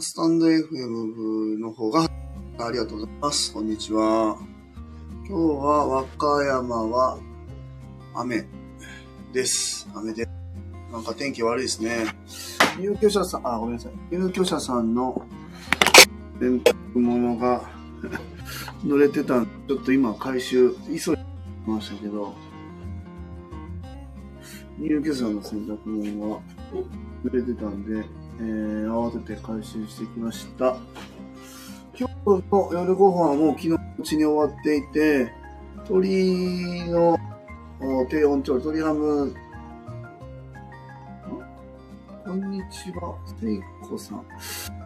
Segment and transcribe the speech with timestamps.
[0.00, 2.10] スタンド FM の方が、
[2.58, 3.54] ありがとうございます。
[3.54, 4.36] こんにちは。
[5.24, 7.16] 今日は和歌山は
[8.12, 8.44] 雨
[9.32, 9.88] です。
[9.94, 10.26] 雨で。
[10.90, 12.06] なんか天気悪いですね。
[12.76, 13.92] 入居者さん、あ、ごめんなさい。
[14.10, 15.24] 入居者さんの
[16.40, 17.62] 洗濯物が
[18.84, 21.24] 濡れてたんちょっと今回収、急いで
[21.68, 22.34] ましたけど、
[24.76, 26.40] 入居者の洗濯物が
[27.24, 28.04] 濡れてたんで、
[28.40, 30.76] えー、慌てて回収してきました。
[31.96, 35.32] 今日の夜ご飯はもう昨日うちに終わっていて、
[35.88, 37.16] 鶏の
[38.10, 39.34] 低温調理、鶏ハム、
[42.24, 44.24] こんにちは、せいこさん。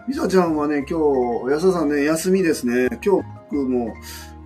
[0.06, 0.98] みさちゃんはね、今
[1.46, 2.88] 日、安田さんね、休みですね。
[3.02, 3.94] 今日僕も、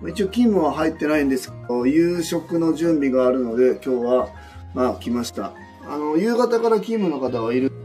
[0.07, 4.29] 一応勤務は入ってないんですけど、夕食の準備があるので、今日は、
[4.73, 5.53] まあ来ました。
[5.89, 7.82] あの、夕方から勤務の方はいる。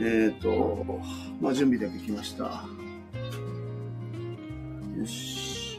[0.00, 1.00] えっ、と、
[1.40, 2.44] まあ準備だけ来ました。
[2.44, 2.50] よ
[5.06, 5.78] し。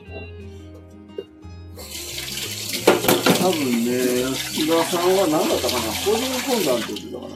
[3.40, 7.36] 多分ね、安田さんは何だったかな個人懇談って言ってたかな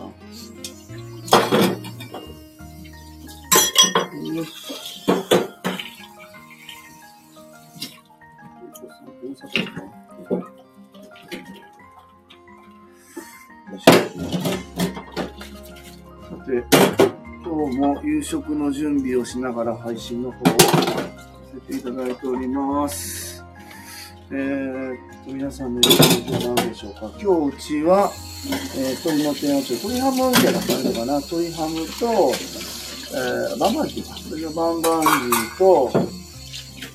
[4.35, 4.78] よし。
[16.49, 16.63] さて、
[17.45, 20.67] 今日も夕食の準備をしながら配信の方をさ
[21.53, 23.45] せていただいております。
[24.31, 27.01] えー、っと、皆さんの夕食は何でしょうか？
[27.21, 28.11] 今日うちは、
[28.75, 31.19] えー、鶏の天をちょ鶏ハムみたいな感じかな？
[31.19, 32.33] 鶏ハムと、
[33.13, 34.17] えー、バンバンジーか。
[34.17, 35.91] それのバンバンジーと、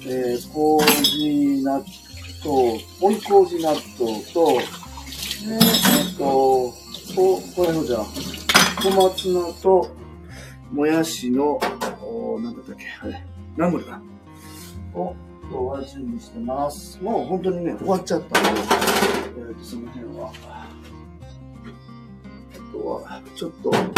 [0.02, 1.84] えー、麹納
[2.44, 4.58] 豆、追い麹納豆と、
[5.46, 6.74] えー、っと、
[7.14, 8.00] ここれのじゃ？
[8.00, 8.04] あ、
[8.84, 9.96] 小松菜と、
[10.70, 11.58] もやしの、
[12.02, 13.24] おなんだったっけ、あれ、
[13.56, 13.98] ナムルか。
[14.92, 15.16] を、
[15.50, 17.02] 今日は準備してます。
[17.02, 20.30] もう本当にね、終わっちゃったんで、えー、とその辺は。
[20.36, 20.68] あ
[22.70, 23.96] とは、ちょっと、前日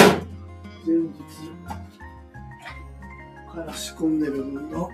[3.53, 4.91] から仕込んでる分の、よ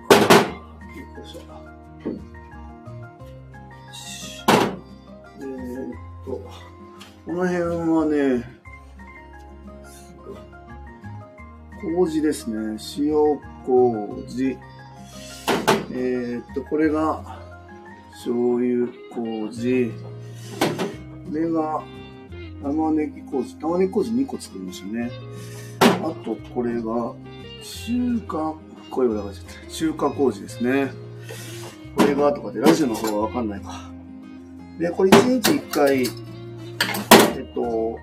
[1.22, 1.40] いしょ。
[5.38, 6.40] えー、っと、
[7.26, 8.61] この辺はね、
[11.82, 12.78] 麹ですね。
[12.96, 14.56] 塩麹。
[15.90, 17.40] えー、っと、これが、
[18.12, 19.90] 醤油麹。
[19.90, 21.82] これが、
[22.62, 23.56] 玉ねぎ麹。
[23.56, 25.10] 玉ねぎ麹2個作りましたね。
[25.80, 27.14] あと、これが、
[27.62, 28.54] 中華、
[28.88, 29.70] 声を流しちゃった。
[29.70, 30.92] 中華麹ですね。
[31.96, 33.90] これが、とかで、ラジオの方はわかんないか。
[34.78, 36.06] で、これ1日1回、え
[37.40, 37.98] っと、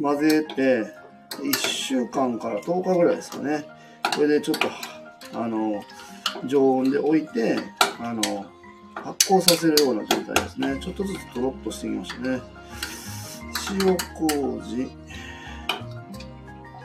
[0.00, 1.03] 混ぜて、
[1.42, 3.64] 1週間から10日ぐらいですかね。
[4.14, 4.68] これでちょっと、
[5.32, 5.82] あの、
[6.46, 7.56] 常温で置いて、
[8.00, 8.46] あの、
[8.94, 10.78] 発酵させるような状態ですね。
[10.80, 12.40] ちょっとずつとろっとしてきましたね。
[13.70, 14.86] 塩麹。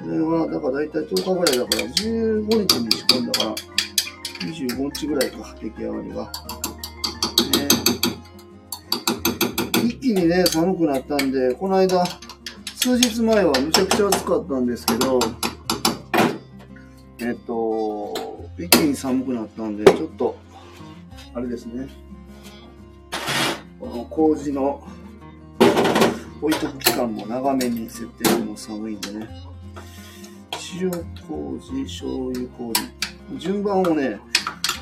[0.02, 3.56] これは、だから大体10日ぐらいだから、15日に仕込んだから、
[4.48, 6.24] 25日ぐらいか、出来上がりが。
[6.24, 7.68] ね、
[9.86, 12.04] 一気にね、寒くなったんで、この間、
[12.82, 15.20] 数日前はむちゃくちゃ暑かったんですけど、
[17.20, 18.14] えっと、
[18.58, 20.38] 一気に寒くなったんで、ちょっと、
[21.34, 21.90] あれですね、
[23.82, 24.82] この麹の
[26.42, 29.28] 置いとく期間も長めに設定しても寒いんでね、
[30.80, 30.90] 塩
[31.28, 32.82] 麹、醤油麹、
[33.40, 34.22] 順番をね、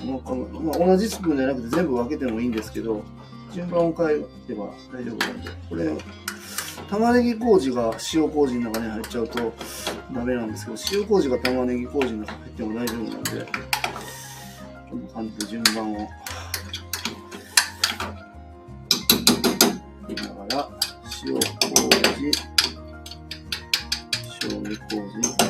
[0.05, 3.03] まあ、同じスプーンじゃなくて全部分けてもいいんですけど、
[3.51, 4.09] 順番を変え
[4.49, 5.97] れば大丈夫なんで、これ、
[6.89, 9.53] 玉ねぎ麹が塩麹の中に入っちゃうと
[10.13, 13.45] ダメなんですけど、塩麹が玉ねぎ麹の中に入っても大丈夫なんで、
[14.89, 15.97] こんな感じで順番を。
[20.07, 20.69] だから、
[21.25, 21.41] 塩麹、
[24.39, 25.46] 醤油麹、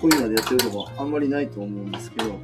[0.00, 2.40] 麹の仕込みまでやってるとこあんまりないと思うんですけど、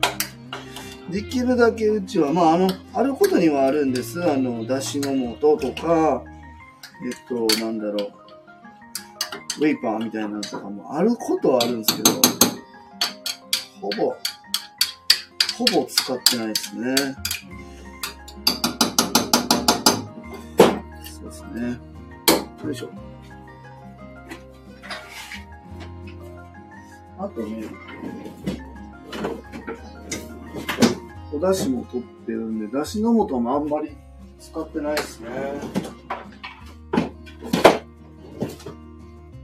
[1.11, 4.23] できるだけうちは、まあ、あの、あることにはあるんです。
[4.23, 6.23] あの、だしの素とか、
[7.05, 8.13] えっと、なんだろう、
[9.59, 12.13] ウェイパーみたいなのとかもあることはあるんですけど、
[13.81, 14.15] ほぼ、
[15.59, 16.95] ほぼ使ってないですね。
[21.05, 21.79] そうですね。
[22.65, 23.06] よいしょ。
[27.19, 27.65] あとね、
[31.33, 33.97] お出汁も取ってるんで、出汁の素もあんまり
[34.39, 35.29] 使ってないですね。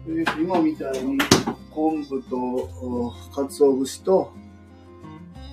[0.07, 1.19] で今みたいに
[1.71, 2.69] 昆布と
[3.35, 4.33] 鰹節と、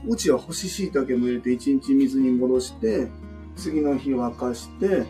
[0.07, 3.07] うちは干し椎茸も入れて1日水に戻して、
[3.55, 5.05] 次の日沸かして、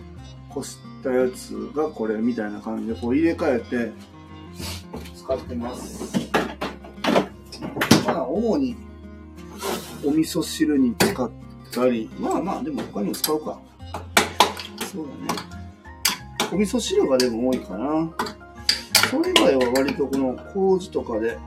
[0.50, 3.92] こしたやつがこれみたいな感じでこう入れ替えて
[5.16, 6.29] 使ってます。
[8.30, 8.76] 主に
[10.06, 11.30] お味噌汁に使っ
[11.72, 13.60] たり、まあまあでも他にも使うか。
[14.92, 15.40] そうだね。
[16.52, 18.10] お味噌汁がでも多いかな。
[19.10, 21.38] それ以外は割とこの麹とかで、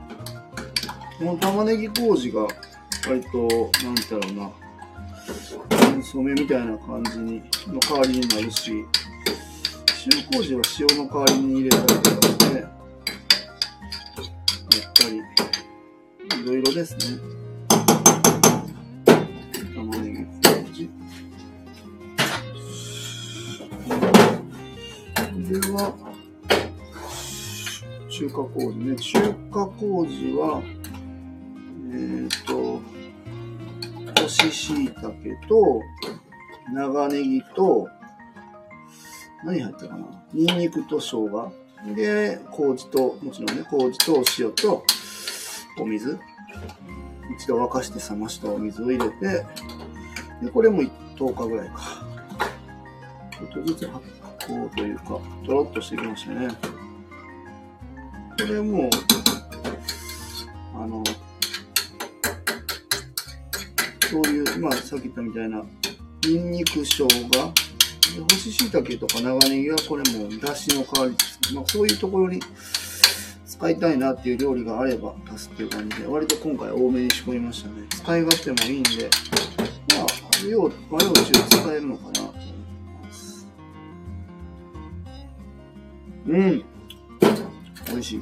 [1.19, 2.47] この玉ねぎ麹が
[3.07, 4.51] 割と、なんだろうな、
[6.03, 8.85] 染めみたいな感じに、の代わりになるし、
[10.05, 12.69] 塩麹は塩の代わりに入れたりとかして、やっ
[14.95, 15.42] ぱり、
[16.43, 17.19] いろいろですね。
[19.73, 20.27] 玉ね
[20.73, 20.87] ぎ。
[20.87, 20.91] こ
[25.49, 25.93] れは、
[28.09, 28.95] 中華麹ね。
[28.97, 30.61] 中華麹は、
[31.93, 32.81] えっ、ー、と、
[34.21, 35.13] 干し椎茸
[35.47, 35.81] と、
[36.73, 37.87] 長ネギと、
[39.45, 40.25] 何入ったかな？
[40.33, 41.53] ニンニクと生姜。
[41.95, 44.83] で、麹と、もちろんね、麹とお塩と
[45.79, 46.19] お水。
[47.37, 49.45] 一度沸かして冷ましたお水を入れて、
[50.41, 50.81] で、これも
[51.17, 52.05] 10日ぐらいか。
[53.31, 54.05] ちょっとずつ発
[54.39, 56.47] 酵というか、とろっとしてきましたね。
[58.39, 58.89] これも、
[60.75, 61.03] あの、
[64.09, 65.63] そういう、まあ、さっき言ったみたいな、
[66.25, 67.07] ニンニク、生姜、
[68.21, 71.53] 干し椎茸とか長ネギはこれもだしの代わりです。
[71.53, 72.39] まあ、そういうところに
[73.53, 77.85] 使いたいなっていう料理があれば足すっていう感じで、割と今回多めに仕込みましたね。
[77.87, 79.09] 使い勝手もいいんで、
[79.95, 80.07] まあ、
[80.49, 82.43] 量、和洋中使えるのかなと思い
[83.03, 83.47] ます。
[86.27, 86.63] うん。
[87.89, 88.21] 美味しい。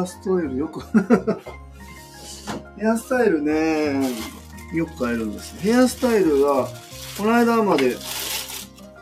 [0.00, 0.80] アスタイルよく
[2.78, 4.10] ヘアスタイルね、
[4.72, 5.56] よく変えるんです。
[5.60, 6.68] ヘアスタイルは、
[7.18, 7.96] この間まで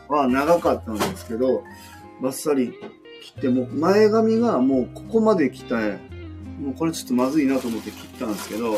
[0.07, 1.63] は長かったんですけど、
[2.21, 2.73] バッサリ
[3.23, 5.77] 切って、も前髪がもうここまで来た
[6.59, 8.77] もうこれちょっとまずいなと思って切ったんですけど、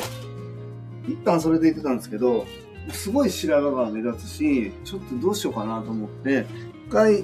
[1.07, 2.45] 一旦それで言ってたんですけど、
[2.91, 6.45] すごい白髪が目立つし、ちょっとどうしようかなと思って、
[6.87, 7.23] 一回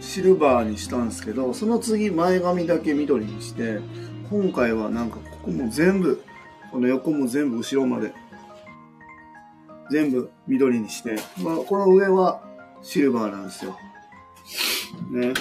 [0.00, 3.80] シルバーにしたんですけど、その次前髪だけ緑にして、
[4.30, 6.22] 今回はなんかここも全部、
[6.70, 8.12] この横も全部後ろまで、
[9.90, 12.42] 全部緑にして、まあこの上は
[12.82, 13.78] シルバーなんですよ。
[15.10, 15.32] ね。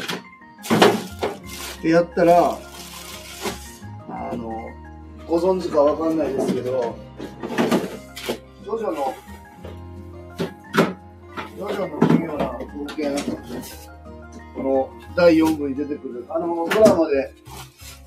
[1.82, 2.58] で、やったら、
[4.10, 4.70] あの、
[5.28, 6.96] ご存知かわかんないですけど、
[8.64, 9.14] ジョジョの、
[11.58, 13.36] ジョジョの奇妙な冒険、
[14.56, 17.34] この第4部に出てくる、あの、ドラマで、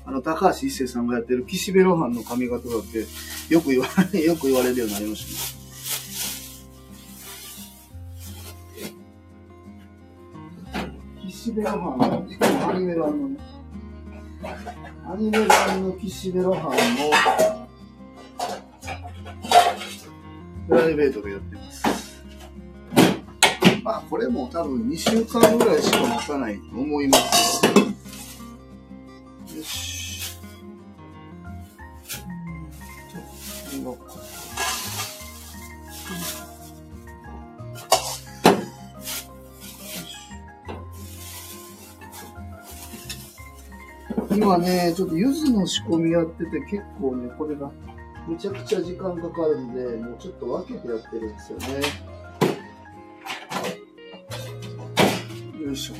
[0.05, 3.05] あの、高橋一生さんがやってる岸辺露伴の髪型だって、
[3.53, 5.25] よく言われ、 よく言われるようになりまし
[10.73, 10.91] たね。
[11.27, 13.37] 岸辺露伴、しかもアニメ版のね、
[15.07, 16.77] アニメ版の岸辺露伴も、
[20.67, 21.83] プライベートでやってます。
[23.83, 27.65] まあ、これも多分2週間ぐらいしか持たないと思います。
[27.65, 27.71] よ
[44.41, 47.71] 今ね、ちょっと柚子の仕込みやってて結構ね、これが
[48.27, 51.65] めちゃくちゃ時間かかるんで、もうちょっと分けてやってるんですよね。
[55.63, 55.93] よいしょ。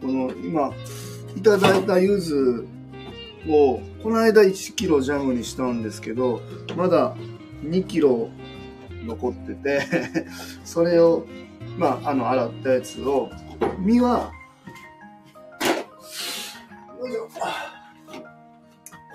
[0.00, 0.72] この今、
[1.36, 2.66] いただいた柚子
[3.46, 6.40] を、この間1キロジャムにしたんですけど、
[6.78, 7.14] まだ
[7.62, 8.30] 2キロ
[9.04, 9.82] 残ってて
[10.64, 11.26] それを、
[11.76, 13.28] まあ、あの、洗ったやつを、
[13.78, 14.32] 身は、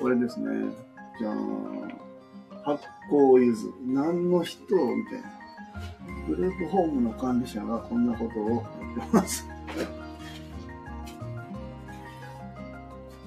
[0.01, 0.47] これですね。
[1.19, 1.35] じゃあ、
[2.63, 3.71] 発酵柚子。
[3.85, 5.41] 何の人みたいな。
[6.27, 8.57] グループホームの管理者がこんなことをや
[9.05, 9.47] ってます。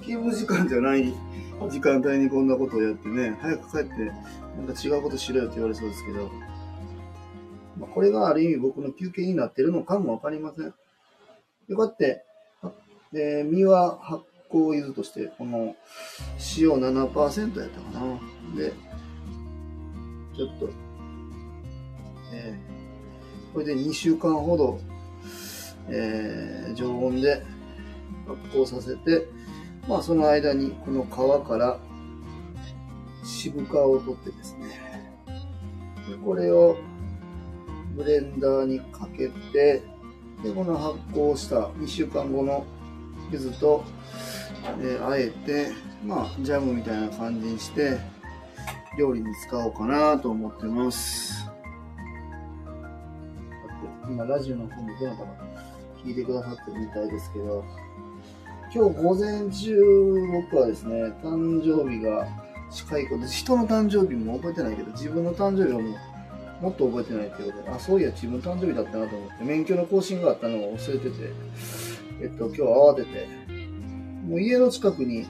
[0.01, 1.13] 勤務時間じゃない
[1.69, 4.11] 時間帯にこんなことをやってね、早く帰って、
[4.57, 6.29] なんか違うことしろよって言われそうですけど、
[7.79, 10.73] まあ、これがある意味僕の休憩になってるのかもわかりません。
[11.67, 12.23] よかって、
[13.11, 15.75] で、実は発酵柚として、この
[16.57, 18.19] 塩7%やったかな。
[18.55, 18.73] で、
[20.35, 20.69] ちょっと、
[22.33, 24.79] えー、これで2週間ほど、
[25.89, 27.43] えー、常温で
[28.27, 29.27] 発酵させて、
[29.87, 31.79] まあその間にこの皮から
[33.23, 35.13] 渋皮を取ってですね、
[36.09, 36.77] でこれを
[37.95, 39.81] ブレンダーにかけて、
[40.43, 42.65] で、この発酵した2週間後の
[43.31, 43.83] 柚子と、
[44.81, 45.71] えー、あえて、
[46.05, 47.97] まあ、ジャムみたいな感じにして、
[48.97, 51.49] 料理に使おうかなと思ってます。
[54.07, 55.29] 今、ラジオの方もどなたか
[56.05, 57.65] 聞いてくださってるみたいですけど、
[58.71, 60.93] 今日午前中、僕はですね、
[61.23, 62.27] 誕生日が
[62.71, 65.89] 近いこと、人の誕生日も覚えてないけど、自分の誕生日はも
[66.61, 71.15] うもっと覚えてないってことで、あ、そういや自分誕生日だったなと思って、免許の更新があったのを忘れてて、
[72.21, 73.27] えっと、今日慌てて、
[74.27, 75.25] もう家の近くに、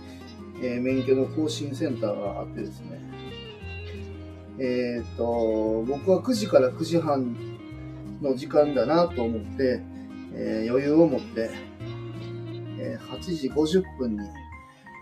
[0.62, 3.01] えー、免許の更新センターがあってですね、
[4.59, 7.35] えー、っと、僕は9時から9時半
[8.21, 9.81] の時間だなと思って、
[10.33, 11.50] えー、余裕を持って、
[12.77, 14.19] え8時50分に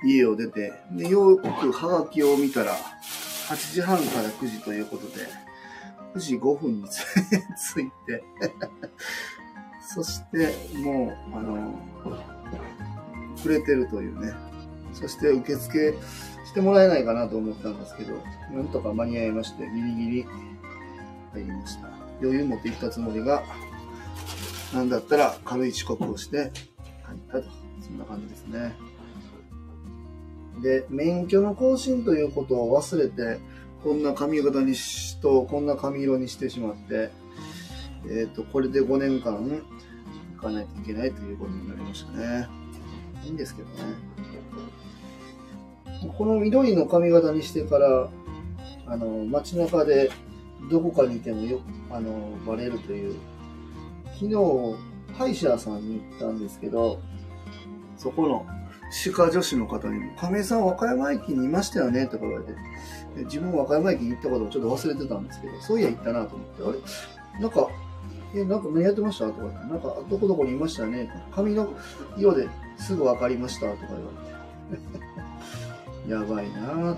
[0.05, 2.75] 家を出て、で、よくハガキを見たら、
[3.49, 5.27] 8時半から9時ということで、
[6.15, 8.23] 9時5分に着いて
[9.81, 11.73] そしてもう、あの、
[13.35, 14.52] 触れてるというね。
[14.93, 15.93] そして受付
[16.45, 18.13] してもらえないかなと思ったんですけど、
[18.51, 20.25] なんとか間に合いまして、ギリギリ
[21.33, 21.87] 入りました。
[22.21, 23.43] 余裕持って行ったつもりが、
[24.73, 26.51] なんだったら軽い遅刻をして
[27.03, 27.63] 入ったと。
[27.81, 28.73] そんな感じですね。
[30.61, 33.39] で、免許の更新ということを忘れて、
[33.83, 37.11] こんな髪型にしと、こんな髪色にしてしまって、
[38.05, 39.33] えっ、ー、と、これで5年間
[40.35, 42.47] 行かないといけないということになりましたね。
[43.25, 43.75] いいんですけどね。
[46.17, 48.09] この緑の髪型にしてから、
[48.85, 50.11] あの、街中で
[50.69, 52.11] どこかにいてもよ、あの、
[52.45, 53.15] バレるという。
[54.13, 54.35] 昨日、
[55.13, 56.99] 歯医者さんに行ったんですけど、
[57.97, 58.45] そこの
[58.91, 62.53] 歯科女子の方にも、亀井さん和歌山駅にいましたよねとか言われて、
[63.25, 66.71] 自分和歌山駅に行ったことをちょっと忘れてたんですけど、そういや行ったなと思って、あ
[67.37, 67.41] れ？
[67.41, 67.67] なんか、
[68.35, 69.27] え、なんか何やってました？
[69.27, 71.73] とか言って、なんかどこどこにいましたね髪の
[72.17, 73.97] 色ですぐ分かりましたとか言わ
[74.71, 75.02] れて。
[76.07, 76.97] やばいな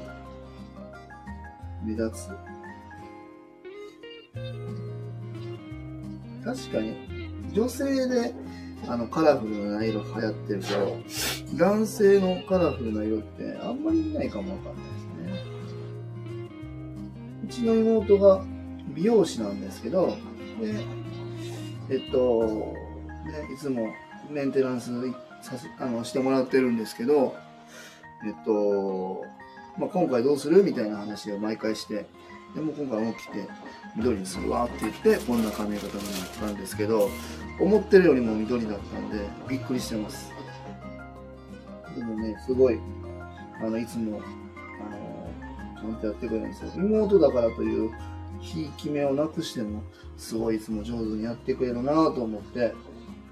[1.84, 2.30] 目立つ。
[6.44, 6.96] 確かに、
[7.54, 8.34] 女性で
[8.88, 10.98] あのカラフルな色流行ってるけど、
[11.58, 16.46] 男性のカラフルな色ってあんまり見ないかもわかんないですね。
[17.46, 18.44] うちの妹が
[18.90, 20.18] 美容師なんですけど、
[20.62, 20.74] で、
[21.90, 22.74] えっと、ね、
[23.54, 23.88] いつも
[24.30, 24.92] メンテナンス
[25.42, 27.36] さあのしてもらってるんですけど、
[28.24, 29.26] えっと、
[29.78, 32.06] まあ、今回どうするみたいな話を毎回して、
[32.54, 33.48] でも今回起きて、
[33.98, 36.04] 緑にするわって言って、こんな髪型になっ
[36.40, 37.10] たんですけど、
[37.60, 39.20] 思ってるよりも緑だったんで、
[39.50, 40.32] びっくりしてます。
[41.98, 42.80] でもね、すごい、
[43.62, 44.22] あの、いつも、
[44.82, 46.72] あの、ちゃんとやってくれるんですよ。
[46.76, 47.92] 妹だからという、
[48.40, 49.82] ひいき目をなくしても、
[50.18, 52.74] すごいいつも上手にやってくれるなと思って、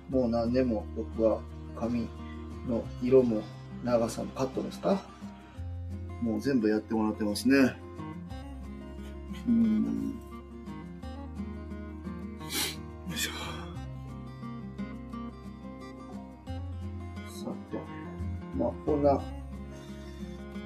[0.10, 1.40] もう何年も僕は
[1.78, 2.08] 髪
[2.68, 3.42] の色も
[3.84, 5.02] 長さもカットですか？
[6.22, 7.76] もう全部やってもらってますね。
[9.48, 9.84] うん。
[13.10, 13.32] よいしょ。
[17.28, 17.78] さて。
[18.58, 19.22] まあ、こんな、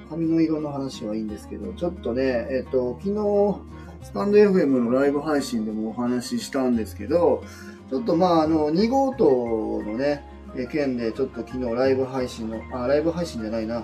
[0.08, 7.42] 髪の色の話はいいんですけど、ちょっとね、えっ、と、昨日、スタンド FM のライブ配信でもお話ししたんですけど、
[7.90, 10.24] ちょっとまあ、あの、2号棟のね、
[10.66, 13.82] 件でちょっと昨日ライブ配信の、あ、ライブ配信じゃないな、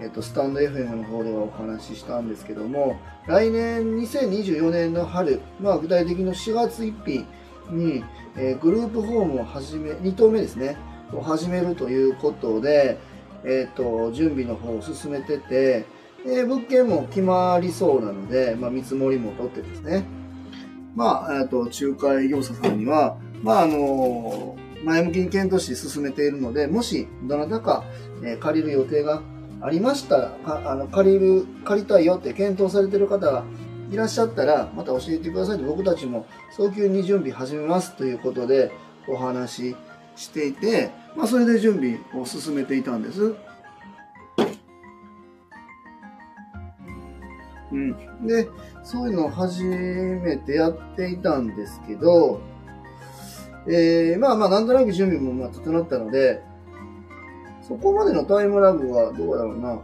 [0.00, 7.26] えっと、スタンド FM の方ではお話ししたんですけども、来年2024年の春、まあ具体的の4月1日
[7.70, 8.04] に、
[8.36, 10.76] えー、グループホームを始め、2棟目ですね、
[11.12, 12.98] を始めるということで、
[13.44, 15.86] えっと、準備の方を進めてて、
[16.26, 20.04] えー、物件も決まりそうなので、まあ見積もりも取ってですね、
[20.94, 27.84] まあ、えっと、仲介業者さんには、まああの前向きに検討し進めているので、もしどなたか、
[28.22, 29.22] えー、借りる予定が
[29.60, 33.44] ありましたら、あの借りる、借りたいよって検討されている方が
[33.90, 38.70] いらっしゃったら、また教えてくださいと僕たちも早急に準備始めますということで
[39.08, 39.76] お話し
[40.16, 43.34] していて、まあ、それで準備を進めていたんです。
[47.70, 48.48] うん、で
[48.82, 52.40] そういうのを初めてやっていたんですけど
[53.70, 56.42] えー、まあまあ、なんとなく準備もまあ整ったので、
[57.66, 59.80] そこまでのタイムラグはどうだろうな。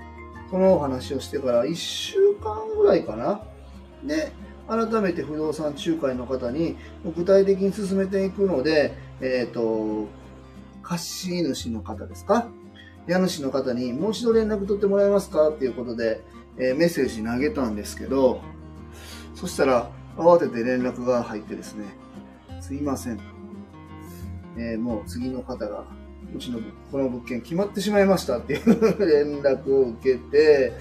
[0.50, 3.42] このお話をしてから1週間ぐらいかな。
[4.04, 4.32] で、
[4.68, 6.76] 改めて不動産仲介の方に
[7.16, 10.08] 具体的に進めていくので、えっ、ー、と、
[10.82, 12.48] 貸主の方ですか？
[13.06, 15.50] 家主の方にもう一度連絡取ってもらえますか？
[15.50, 16.22] っていうことで、
[16.56, 18.40] えー、メッセージ投げたんですけど、
[19.34, 21.84] そしたら慌てて連絡が入ってですね、
[22.60, 23.33] すいません。
[24.56, 25.84] えー、もう次の方が、
[26.34, 28.64] うちのこの物件決まってしまいましたっていう
[29.06, 30.72] 連絡を受けて、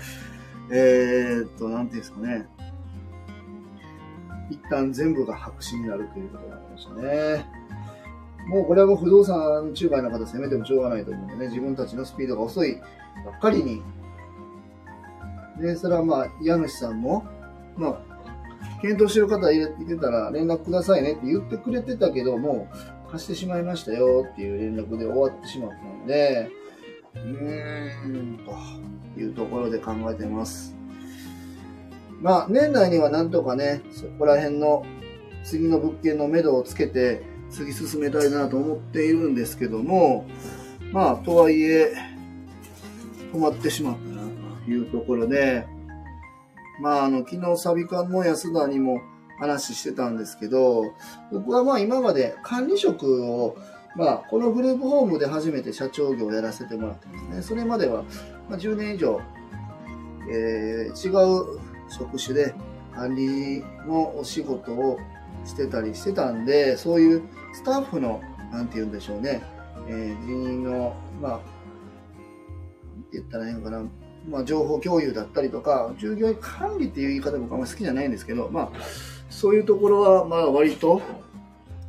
[0.72, 2.48] えー、っと、なんていうんですかね。
[4.50, 7.46] 一旦全部が白紙になるということになりましたね。
[8.48, 12.76] もうこれはもう不動産仲介の方攻めてもしょうがないと思うんでね、自分たちのスピードが遅い
[13.26, 13.82] ばっかりに。
[15.60, 17.26] で、それはまあ、家主さんも、
[17.78, 18.14] まあ、
[18.82, 22.68] 検討してる方いてたら連絡くださいねって言ってくれてたけど、も
[23.14, 26.50] 貸してしまいましたよっていう連絡で終わってしまったので、
[27.14, 28.40] うーん、
[29.16, 30.76] というところで考えてます。
[32.22, 34.84] まあ、年内にはなんとかね、そこら辺の
[35.44, 40.26] 次の物件の目処をつけて、次進めたいなと思っているんですけども、
[40.92, 41.94] まあ、とはいえ、
[43.32, 44.24] 止まってしまったな
[44.66, 45.68] というところで、
[46.82, 49.04] まあ、あの、昨日サビ館の安田にも
[49.44, 50.94] 話してたんですけど、
[51.32, 53.58] 僕はまあ今まで管理職を、
[53.96, 57.42] まあ、このグループホームで初めて社長業をやらせてもらってますね。
[57.42, 58.04] それまでは、
[58.50, 59.22] ま、10年以上、
[60.32, 61.60] えー、違う
[61.90, 62.56] 職種で
[62.96, 64.98] 管理のお仕事を
[65.46, 67.24] してたりしてたんで、そういう
[67.54, 68.22] スタッフの、
[68.52, 69.44] なんて言うんでしょうね、
[69.88, 71.42] えー、人員の、まあ、なん
[73.04, 73.84] て言ったらいいのかな、
[74.30, 78.72] まあ、情報共有だったりとか、従業員管理っていう言い方僕あんまり好きじゃないんですけど、まあ、
[79.34, 81.02] そういうところは、まあ、割と、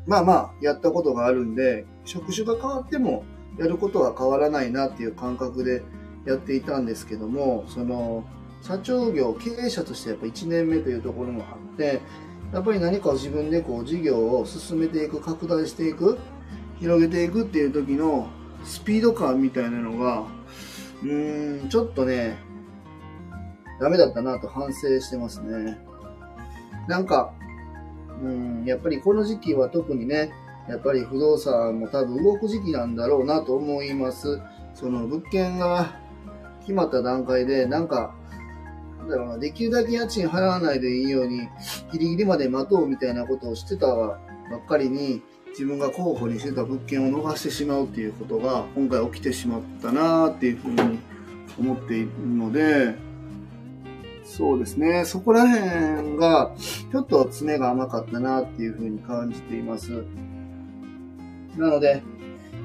[0.07, 3.25] まあまあ、やったことがあるんで、職種が変わっても、
[3.59, 5.83] やることは変わらないなっていう感覚で
[6.27, 8.25] やっていたんですけども、その、
[8.63, 12.01] 社長業、経営者としてやっぱ1年目というところもあって、
[12.53, 16.19] やっぱり何か自分でこう事業を進めていく、拡大していく、
[16.81, 18.29] 広げていくっていう時の
[18.65, 20.25] スピード感みたいなのが、
[21.03, 22.39] うーん、ちょっとね、
[23.81, 25.79] ダメだったなと反省してますね。
[26.89, 27.33] なんか、
[28.23, 30.33] うん、やっぱりこの時期は特にね、
[30.69, 34.41] やっぱり不動産も多分動く時期なんだろうなと思います。
[34.75, 36.01] その物件が
[36.61, 38.15] 決まった段階で、なんか
[39.05, 41.49] なんだろうな、できるだけ家賃払わないでいいように、
[41.93, 44.17] ギリギリまで待とうみたいなことをしてたば
[44.57, 50.99] っかりに、自分が候補にしてた物件を逃してしまうっていうことが、今回起きてしまったなっていうふうに
[51.59, 52.95] 思っているので、
[54.25, 56.53] そうですね、そこら辺が、
[56.91, 60.05] ちょっと詰めが甘かったなっていうふうに感じています。
[61.57, 62.03] なので、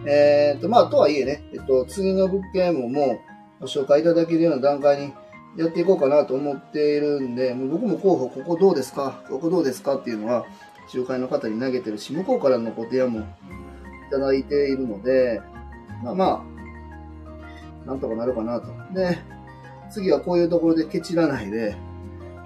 [0.06, 3.22] えっ、ー、と、まあ、とはいえね、えっと、次の物件もも
[3.60, 5.14] うご紹介いただけるような段階に
[5.58, 10.46] やっていこうかなと思っているんで、もう僕も候補、ここどうですかここどうですかっていうのは、
[10.94, 13.24] 仲介の方に投げてるし、向こうからのご提案もい
[14.10, 15.42] ただいているので、
[16.04, 16.46] まあま
[17.86, 18.68] あ、なんとかなるかなと。
[18.94, 19.20] で、
[19.92, 21.76] 次はこういうところでケチらないで、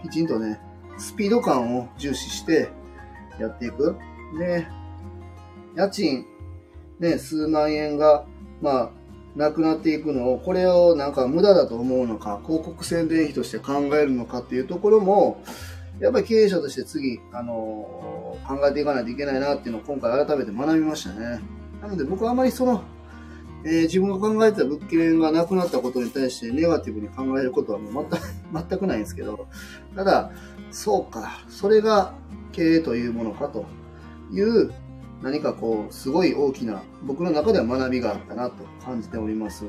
[0.02, 0.60] きちんとね、
[0.98, 2.70] スピード感を重視して
[3.40, 3.96] やっていく。
[4.38, 4.68] で、
[5.76, 6.26] 家賃、
[7.00, 8.26] ね、数万円が、
[8.62, 8.90] まあ、
[9.36, 15.42] なくなっていくのを、これをなんか無駄だと思うのか、広告宣伝費として考えるのかっていうところも、
[16.00, 21.40] やっぱり経営者として次、あのー、考えていかないといけないなっていうのを今回改めて学びましたね。
[21.82, 22.84] なので僕はあまりその、
[23.66, 28.28] えー、自分が考えてた物件がなくなったことに対してネガティブに考えることはもう全く
[28.70, 29.48] 全くないんですけど、
[29.96, 30.32] ただ、
[30.72, 32.14] そうか、それが
[32.52, 33.66] 経営というものかと
[34.32, 34.72] いう
[35.22, 39.66] 何かこう、すごい大きな、僕の中では学びがあったなと感じております。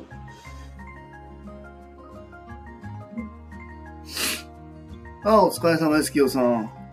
[5.25, 6.84] あ、お疲れ様です、清さん。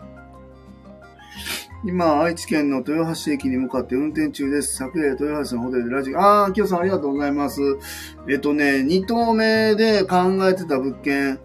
[1.84, 4.76] 今、愛知県の豊橋駅に向かって運転中です。
[4.76, 7.60] 昨夜、豊橋のホテルでラジオ、ああ、清さんありがとうございます。
[8.30, 11.39] えっとね、二棟目で考えてた物件、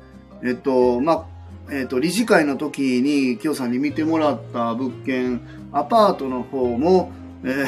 [0.44, 1.27] えっと、ま
[1.68, 5.40] あ、えっと、理事会の時に、清さんに見てもらった物件、
[5.72, 7.12] アパートの方も、
[7.46, 7.66] え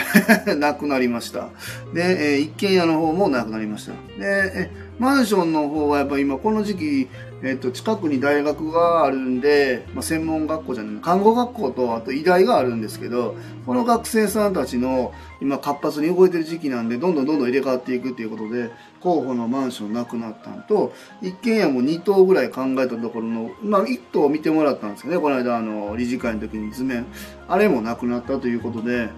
[0.51, 1.49] ー、 なくなりました。
[1.95, 3.93] で、えー、一軒家の方もなくなりました。
[3.93, 7.09] で、えマンションの方はやっぱ今この時期、
[7.45, 27.07] えっ、と、近くに大学があるんで、まあ、専門学校じゃない、看護学校とあと医大があるんですけど、この学生さんたちの今活発に動いてる時期なんで、どんどんどんどん入れ替わっていくっていうことで、候補のマンションなくなったのと一軒家も2棟ぐらい考えたところの、まあ、1棟見てもらったんですよねこの間あの理事会の時に図面
[27.49, 29.09] あれもなくなったということで、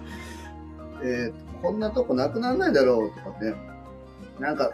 [1.03, 3.53] えー、こんなとこなくならないだろうとかって
[4.39, 4.71] なんか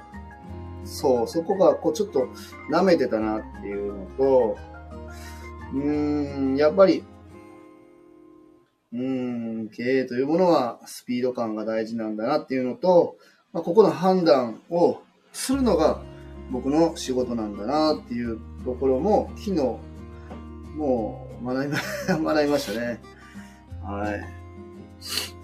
[0.85, 2.27] そうそこがこうちょっと
[2.71, 4.57] 舐めてたなっていうのと
[5.73, 7.03] うーんやっぱり
[8.93, 13.17] うーん経営というものはスピード感が大事なんだなっていうのと
[13.53, 15.01] まあ、ここの判断を
[15.33, 16.01] するのが
[16.51, 19.61] 僕の仕事なんだなっていうところも昨日
[20.75, 21.71] もう学び
[22.23, 22.99] 学びましたね。
[23.81, 25.36] はい。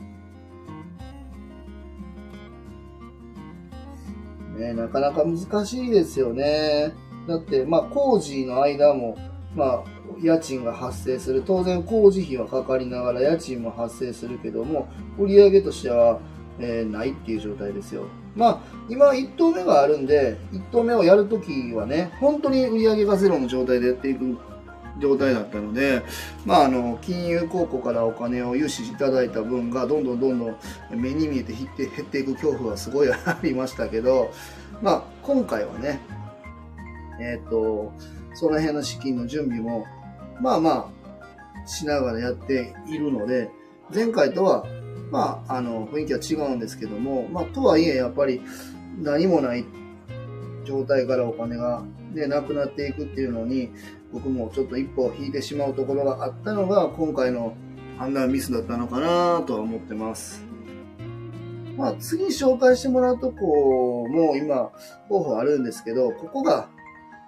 [4.57, 6.93] ね、なかなか難しいですよね。
[7.27, 9.17] だって、まあ工事の間も、
[9.55, 9.83] まあ
[10.21, 11.43] 家賃が発生する。
[11.45, 14.87] 当然工事費はかかりながら家賃も発生するけども、
[15.17, 16.19] 売上としては
[16.59, 18.05] えー、ないっていう状態ですよ。
[18.35, 24.37] まあ、今1投目があるんで、1投目をやるときはね、本当に売り上げがゼロの状態でやっていく
[24.99, 26.03] 状態だったので、
[26.45, 30.57] まあ、あの、金融公庫からお金を融資いただいた分が、どんどんどんどん
[30.91, 34.31] 目に見えて減って減っていく恐怖はすごいありましたけど、
[34.81, 35.99] まあ、今回はね、
[37.19, 37.93] えっ、ー、と、
[38.33, 39.85] その辺の資金の準備も、
[40.41, 40.91] まあま
[41.63, 43.49] あ、しながらやっているので、
[43.93, 44.65] 前回とは
[45.13, 48.41] まあ、あの、雰囲気は違うんですけども、まあ、とはいえ、やっぱり
[48.99, 49.63] 何もない
[50.65, 53.69] 状態からお金が、ね、なくなっていくっていうのに、
[54.13, 57.55] 僕もちょっと一歩引いてしまうところがあったのが、今回の
[57.97, 60.43] 判断ミスだったのかなとは思ってます。
[61.75, 64.71] まあ、次紹介してもらうとこも今、
[65.09, 66.69] 候補あるんですけど、ここが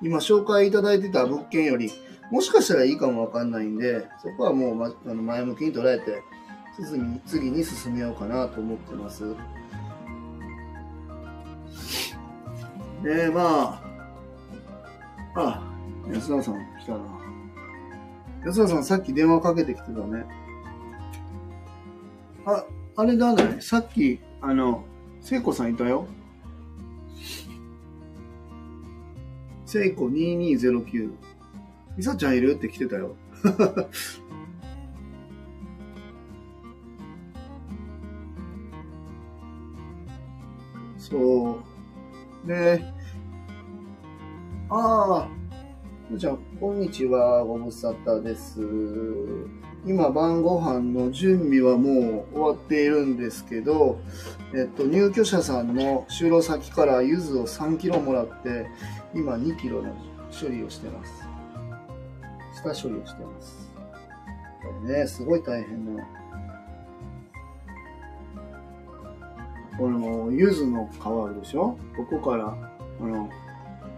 [0.04, 1.91] 今紹介いただいてた物件より、
[2.32, 6.21] もしかしたらいいかもわかんないんで、そこはもう、ま、あの前向きに捉えて、
[6.76, 9.24] 次に次に進めようかなと思ってます。
[13.04, 13.82] で、ま
[15.36, 15.63] あ、あ、
[16.12, 17.04] 安田さん来たな。
[18.45, 20.24] 安田さんさっき電話かけてきてたね。
[22.45, 22.63] あ、
[22.95, 23.60] あれだね。
[23.60, 24.86] さっき、あの、
[25.19, 26.06] 聖子さんいたよ。
[29.65, 31.12] 聖子2209。
[31.98, 32.54] みさちゃんいる？
[32.56, 33.15] って来てたよ。
[40.98, 41.60] そ
[42.45, 42.48] う。
[42.48, 42.84] で、
[44.69, 45.44] ああ、
[46.12, 48.62] じゃあ、こんにちは、ご無沙汰です。
[49.88, 54.00] 今、晩ご飯の準備はもう終わっているんですけど、
[54.54, 58.68] えっと、入居者さんの就労先から柚子を3キロもらって、
[59.15, 59.96] 今2キロの
[60.30, 61.12] 処理をしてます。
[62.54, 63.74] 下処理をしてます。
[64.62, 66.04] これね、すごい大変な。
[69.80, 71.76] この柚子の皮あるでしょ？
[71.98, 72.56] ここから、
[73.02, 73.28] あの、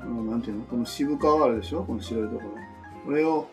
[0.07, 0.63] あのなんていうの？
[0.65, 1.83] この渋皮あるでしょ？
[1.83, 2.49] この白いところ。
[3.05, 3.47] これを、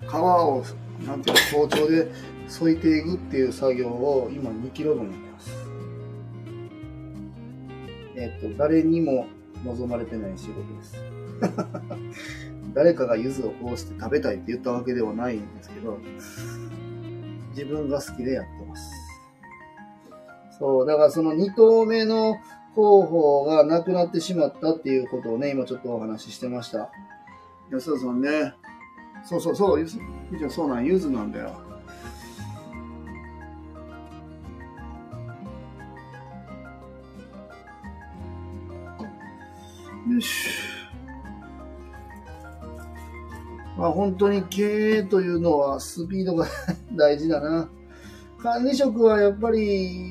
[0.00, 0.62] 皮を、
[1.06, 1.58] なんていうの？
[1.58, 2.12] 包丁で
[2.48, 5.50] 添いていくっていう作業を今2キロ分やってます。
[8.16, 9.26] えっと、誰にも
[9.64, 10.96] 望まれてない仕事です。
[12.74, 15.98] 誰かが柚子をこうして食べたいって言ったわけではないんですけど、
[17.50, 18.92] 自分が好きでやってます。
[20.58, 22.36] そう、だからその2投目の
[22.74, 26.90] 候補がなくなってしまったっていうことをね、今ちょっとお話ししてました。
[27.70, 28.54] 安田さんね、
[29.24, 29.98] そうそうそう、ゆず、
[30.48, 31.70] そうなん、ゆずなんだよ。
[40.08, 40.48] よし。
[43.76, 46.46] まあ本当に経営というのはスピードが
[46.92, 47.68] 大事だな。
[48.42, 50.09] 管理職はやっぱり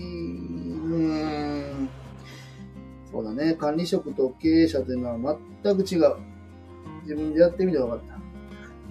[3.60, 6.16] 管理職と経営者というのは全く違う。
[7.04, 8.20] 自分でやってみて分かった。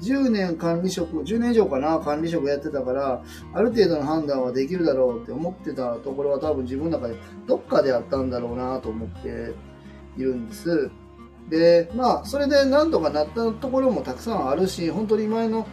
[0.01, 9.53] 10年管理職、10年以上かな、管理職やってたから、ある程度の判断はできるだろうって思ってたところは多分自分の中でどっかであったんだろうなと思って
[10.17, 10.91] いるんです。
[11.49, 15.67] で、まあ、それで何とかなったところもたくさんあるし、本当に前の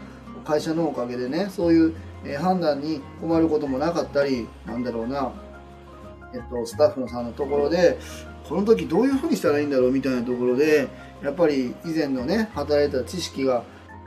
[0.43, 1.95] 会社のおかげでね、そういう
[2.39, 5.31] 判断に困ることもなかったり、なんだろうな、
[6.33, 7.99] えっと、スタッフのさんのところで、
[8.47, 10.87] この時どういうふうにしたらいいんだろうみたいなところで
[11.23, 13.63] やっぱり以前のね働いた知識が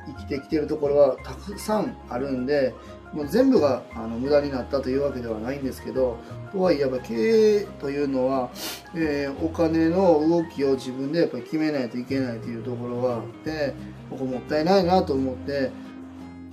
[0.06, 2.74] 生きてきてるところはたくさんあるんで
[3.12, 6.18] もう全部があの無駄になったというわけではないんですけど
[6.52, 8.50] とはいえやっぱ経営というのは、
[8.94, 13.74] えー、お金の動きを自分でやっぱり決めないといけないというところがあって
[14.10, 15.70] 僕もったいないなと思って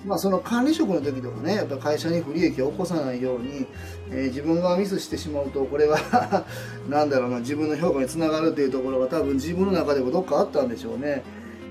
[0.05, 3.65] まあ、その管理職の時とかねやっぱ会社に不利益を起こさないように、
[4.11, 5.97] えー、自分がミスしてしまうとこれが
[6.87, 11.23] なんだろうな自分の評価につながるっていうところが多分自分の中でもどっかあったんでしょうね、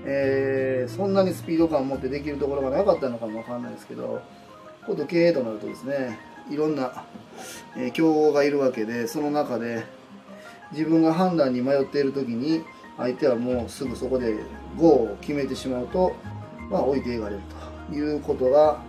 [0.05, 4.21] えー、そんなにスピード感を持ってできるところがなかったのかもわかんないですけど
[4.85, 6.19] 今度経営となるとですね
[6.51, 7.05] いろんな、
[7.77, 9.85] えー、競合がいるわけでその中で
[10.71, 12.63] 自分が判断に迷っている時に
[12.97, 14.35] 相手はもうすぐそこで
[14.77, 16.13] GO を決めてしまうと、
[16.69, 17.54] まあ、置いていかれると。
[17.91, 18.79] いうことが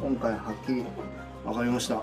[0.00, 0.84] 今回はっきり
[1.44, 2.02] 分かりました。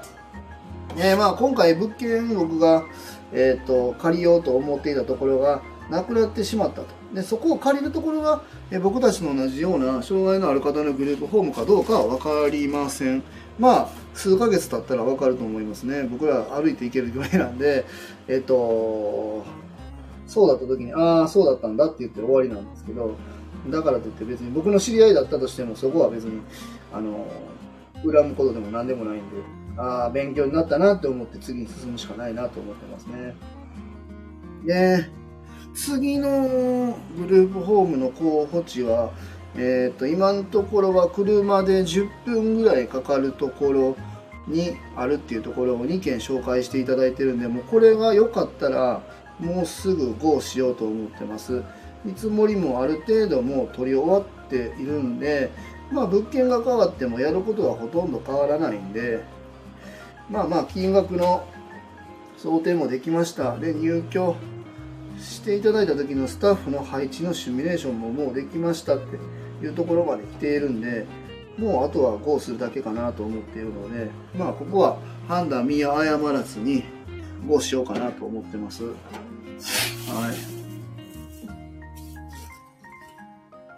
[0.97, 2.85] えー、まあ今回物件僕が、
[3.31, 6.87] えーと、借りようと思っていたところがなくなってしまったと。
[7.13, 13.23] でそこを借りるところが、えー、僕たちの同じような障害のある方のグループホームかどうかは分かりません。
[13.57, 16.03] まあ数ヶ月経ったら分かると思いますね。
[16.03, 17.85] 僕ら歩いていけるぐらいなんで、
[18.27, 19.45] えっ、ー、と
[20.29, 23.15] そうだった時に、ああ、そうだったんだって言って終わりなんですけど、
[23.67, 26.41] だからといって別に僕の知り合いだったとしても、そこは別に、
[26.93, 27.27] あの、
[28.03, 29.35] 恨むことでも何でもないんで、
[29.77, 33.35] ああ、勉強になったなって思って次に進むしかないなと思ってますね。
[34.65, 35.09] で、
[35.73, 39.11] 次のグループホームの候補地は、
[39.55, 43.97] えっ、ー、と、今のところは車で10分ぐらいかかるところ
[44.47, 49.01] にあるっていうところを2件紹介していただいてるんで、もうこれが良かったら、
[49.39, 51.63] もうすぐ GO しようと思ってます
[52.05, 55.51] 見積もりもある程度もう取り終わっているんで
[55.91, 59.23] まあ物件が変わってもやることはほとんど変わらないんで
[60.29, 61.45] まあまあ金額の
[62.37, 64.35] 想定もできましたで入居
[65.19, 69.17] していただいた時のスタッフの配置のシミュレーションももうできましたって
[69.65, 71.05] いうところまで来ているんで
[71.57, 76.83] もうあとは GO するだけかなと思っているのでまあここは判断見誤らずに
[77.45, 78.83] GO しようかなと思ってます。
[78.85, 78.91] は
[80.55, 80.58] い。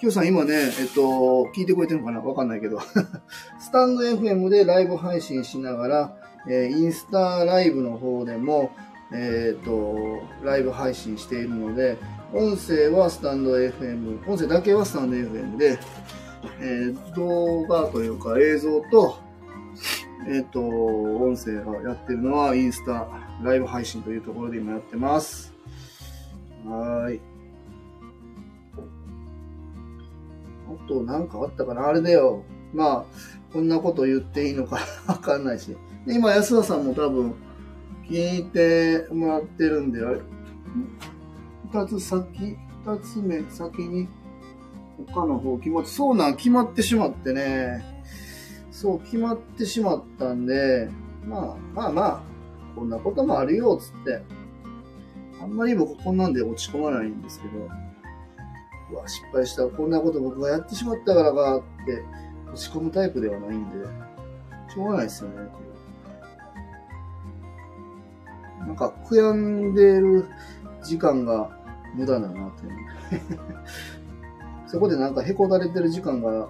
[0.02, 2.22] Q さん今ね、えっと、聞いてくれてるのかな？
[2.22, 2.80] わかんないけど。
[3.62, 6.16] スタンド FM でライブ配信しながら、
[6.50, 8.72] えー、インスタライブの方でも、
[9.14, 12.00] えっ、と、ライブ配信しているので、
[12.34, 15.78] 音声はスタンド FM、音声だけはスタンド FM で、
[16.60, 19.20] えー、動画というか映像と、
[20.28, 23.08] えっ、と、音声がやってるのはインスタ
[23.44, 25.54] ライブ配信というところで今やってます。
[26.66, 27.31] はい。
[30.84, 31.88] あと、なんかあったかな？
[31.88, 32.44] あれだよ。
[32.74, 33.06] まあ、
[33.52, 35.76] こんなこと言っていいのかわかんないし。
[36.06, 37.34] で今、安田さんも多分、
[38.10, 40.20] 聞いてもらってるんで、あれ
[41.74, 44.08] 二つ先、二つ目先に、
[45.14, 48.04] 他の方決まって、そうなん、決まってしまってね。
[48.72, 50.90] そう、決まってしまったんで、
[51.26, 52.22] まあ、まあまあ、
[52.76, 54.22] こんなこともあるよ、つって。
[55.42, 57.68] あんまり僕こんなんで落ち込まないんですけど、
[58.92, 59.68] うわ、失敗した。
[59.68, 62.04] こんなこと僕がやってしまったからかって
[62.52, 63.86] 落ち込むタイプではないんで、
[64.74, 65.36] しょうがないですよね。
[68.60, 70.26] なんか悔やんでる
[70.84, 71.50] 時間が
[71.96, 72.64] 無駄だなって。
[74.68, 76.48] そこでなんかへこたれてる時間が、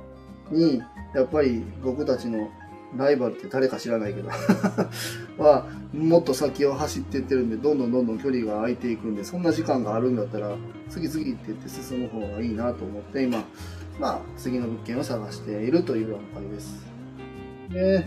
[0.52, 2.50] に、やっぱり僕たちの
[2.96, 4.30] ライバルって誰か知らないけど
[5.42, 10.56] は、もっと先を走っていってるんで、どんどんどんどん距離が空いていくんで、そんな時間があるんだったら、
[10.90, 13.44] 次々って言って進む方がいいなと思って、今、
[14.00, 16.86] まあ、次の物件を探しているという段階です。
[17.70, 18.06] で、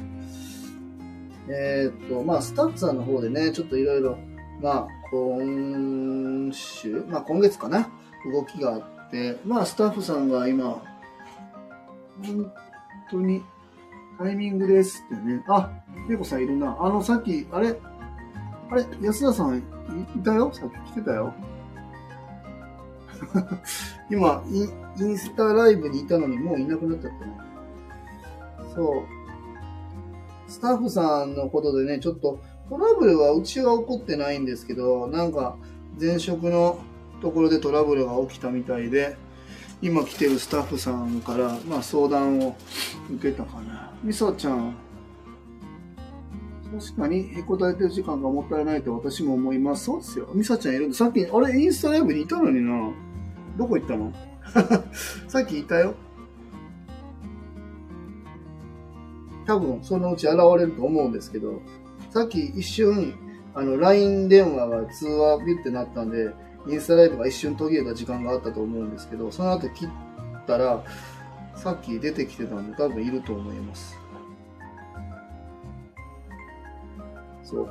[1.49, 4.19] えー、っと、まあ、スタッフさんの方でね、ちょっといろいろ、
[4.61, 7.89] まあ、今週、まあ、今月かな、
[8.33, 10.83] 動きがあって、まあ、スタッフさんが今、
[12.23, 12.53] 本
[13.11, 13.43] 当に
[14.19, 15.45] タイミングですってね。
[15.49, 15.71] あ、
[16.09, 16.77] 猫さんいるな。
[16.81, 17.77] あの、さっき、あれ？
[18.71, 18.85] あれ？
[19.01, 19.63] 安田さんい
[20.23, 20.53] たよ？
[20.53, 21.35] さっき来てたよ。
[24.11, 24.69] 今イ、
[25.03, 27.37] インスタライブにいたのにもういなくなっちゃったね。
[28.75, 30.51] そう。
[30.51, 35.57] スタッフさんのことでね、ちょっとトラブルはうちは起こってないんですけど、なんか
[36.01, 36.79] 前職の
[37.21, 39.17] ところでトラブルが起きたみたいで、
[39.83, 42.57] 今来てるスタッフさんから、まあ、相談を
[43.11, 43.84] 受けたかな。
[44.05, 44.77] みそちゃん、
[46.79, 49.85] 確かにへこたれてる時間がもったいないと私も思います。
[49.85, 50.29] そうですよ。
[50.35, 52.91] みさちゃんいるんで、さっき、あれ、インスタライブにいたのにな。
[53.57, 54.13] どこ行ったの？
[55.27, 55.95] さっきいたよ。
[59.47, 61.63] 多分、そのうち現れると思うんですけど、
[62.11, 63.15] さっき一瞬、
[63.55, 66.31] あの、LINE 電話が通話ビュってなったんで、
[66.69, 69.89] インスタライブが一瞬途切れた時間があったと思うんですけど、その後切っ
[70.47, 70.83] たら、
[71.57, 73.97] さっき出てきてたんで多分いると思います。
[77.43, 77.69] そう。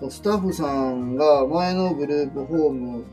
[0.00, 3.04] そうスタッフさんが前のグループホーム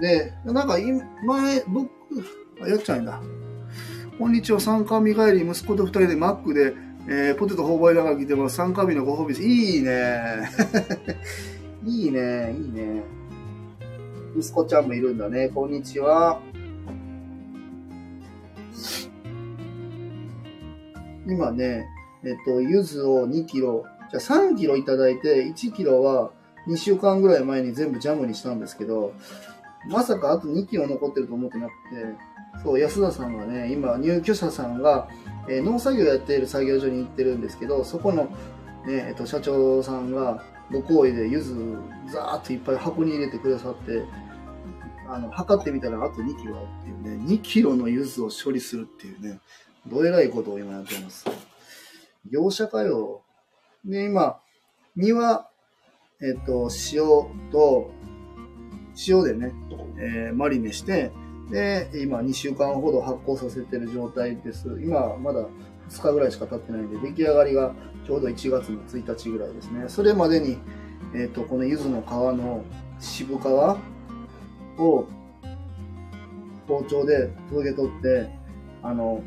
[0.00, 1.90] で、なんか今前、僕、
[2.60, 3.20] あ、やっちゃんだ。
[4.18, 6.74] こんにちは、参加見帰り、息子と二人でマックで、
[7.08, 8.56] えー、ポテト頬張りながら来てます。
[8.56, 9.42] 参加日のご褒美です。
[9.42, 10.48] いいね。
[11.84, 13.02] いいね、いいね。
[14.36, 15.50] 息子ちゃんもいるんだね。
[15.54, 16.40] こんにちは。
[21.26, 21.86] 今ね、
[22.24, 26.30] えっと、柚子を2キロ、じゃあ3キロいただいて、1キロは
[26.68, 29.12] 2週間ぐらい前に全部ジャムにしたんですけど、
[29.88, 35.08] まさかあと2キロ残ってると思ってなくて、そう、安田さんがね、今、入居者さんが、
[35.48, 38.24] えー、農作業やっている作業所に行ってるんですけど、そこの、
[38.86, 44.02] ね、えっと、社長さんが、ご好意で柚子、ザーっといっぱい箱に入れてくださって、
[45.08, 49.40] あの、測ってみたらあと2キロあるっていうね、2キロの柚子を処理するっていうね、
[49.86, 51.26] どえらいことを今やってます。
[52.30, 53.22] 業者かよ。
[53.84, 54.40] で、今、
[54.96, 55.48] 身は、
[56.22, 57.04] えっと、塩
[57.50, 57.90] と、
[59.08, 59.52] 塩でね、
[59.98, 61.12] えー、マリネして、
[61.50, 64.68] で、今2週間ほど発酵させてる状態です。
[64.82, 65.46] 今、まだ
[65.90, 67.74] 2日ぐらいしか経ってないんで、出来上がりが
[68.06, 69.84] ちょうど1月の1日ぐらいですね。
[69.88, 70.58] それまでに、
[71.14, 72.64] えっ、と、この柚子の皮の
[72.98, 73.46] 渋皮
[74.80, 75.06] を
[76.66, 78.30] 包丁で研げ取って、
[78.82, 79.22] あの、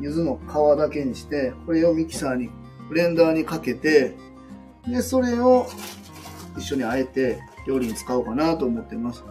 [0.00, 2.50] 柚子の皮だけにして、これをミキサーに、
[2.88, 4.14] ブレンダーにかけて、
[4.86, 5.66] で、それを
[6.56, 9.24] 一緒にあえて料理に使おうかなと思ってます。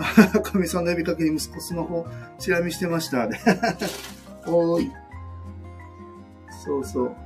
[0.42, 2.06] かみさんの呼びかけに息子スマホ
[2.38, 3.28] チラ見してました。
[4.46, 4.92] おーい。
[6.64, 7.16] そうそう。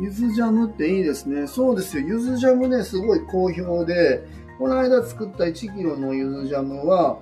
[0.00, 1.46] ゆずジャムっていいですね。
[1.46, 2.06] そうですよ。
[2.06, 4.26] ゆずジャムね、すごい好評で、
[4.58, 7.18] この間作った1キロのゆずジャムは、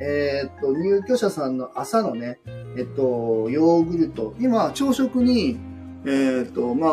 [0.00, 2.40] えー、っと、入居者さんの朝のね、
[2.76, 4.34] えっと、ヨーグルト。
[4.40, 5.58] 今、朝食に、
[6.06, 6.90] えー、っと、まあ、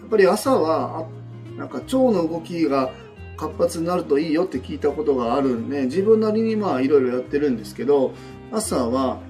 [0.00, 1.08] やっぱり朝は、
[1.56, 2.90] なんか腸の動きが
[3.36, 8.12] 活発になるといいよって聞いたことがあるんで、自分なりにまあいろいろやってるんですけど、
[8.52, 9.20] 朝は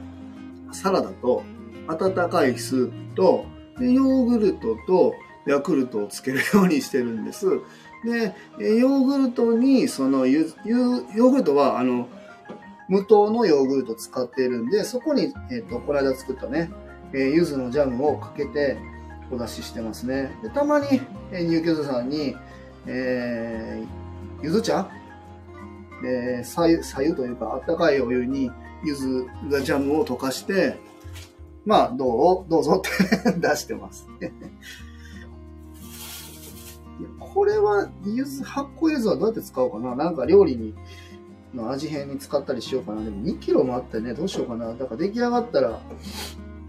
[0.73, 1.43] サラダと
[1.89, 3.47] 温かいスープと、
[3.79, 5.15] でヨーグルトと
[5.47, 7.47] ヤクルトをつけるようにしてるんです。
[8.05, 8.35] で、
[8.79, 12.09] ヨーグルトに、そのヨーグルトは、あの、
[12.89, 16.71] 無糖のヨーグルト使っているんで、そこに、えっ、ー、と、この間作ったね、
[17.13, 18.77] えー、柚子のジャムをかけて
[19.31, 20.37] お出ししてますね。
[20.43, 21.01] でたまに、
[21.33, 22.37] えー、入居者さんに、
[22.87, 24.89] えー、ゆず茶？
[26.07, 28.51] えー、さゆ、さゆというか、あったかいお湯に
[28.85, 30.79] ゆずがジャムを溶かして、
[31.65, 32.51] まあ、どう？
[32.51, 34.07] どうぞって 出してます。
[37.19, 39.97] これは、ゆず、発酵ゆずはどうやって使おうかな？
[39.97, 40.75] なんか料理に、
[41.55, 43.05] の味変に使ったりしようかな。
[43.05, 44.75] でも2キロもあってね、どうしようかな。
[44.75, 45.81] だから出来上がったら、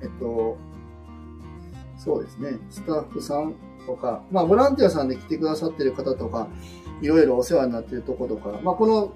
[0.01, 0.57] えっと、
[1.97, 3.55] そうですね、スタッフさん
[3.87, 6.47] とか、まあ、ボランティアさんで来てくださってる方とか、
[7.01, 9.13] いろいろお世話になってるとことか、まあ、この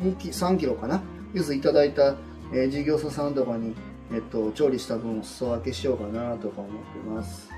[0.00, 1.02] 2キ3キロかな、
[1.32, 2.16] ゆずいただいた、
[2.52, 3.74] えー、事業者さんとかに、
[4.12, 7.50] えっと、調理した分を裾分けしようかなとか思ってます。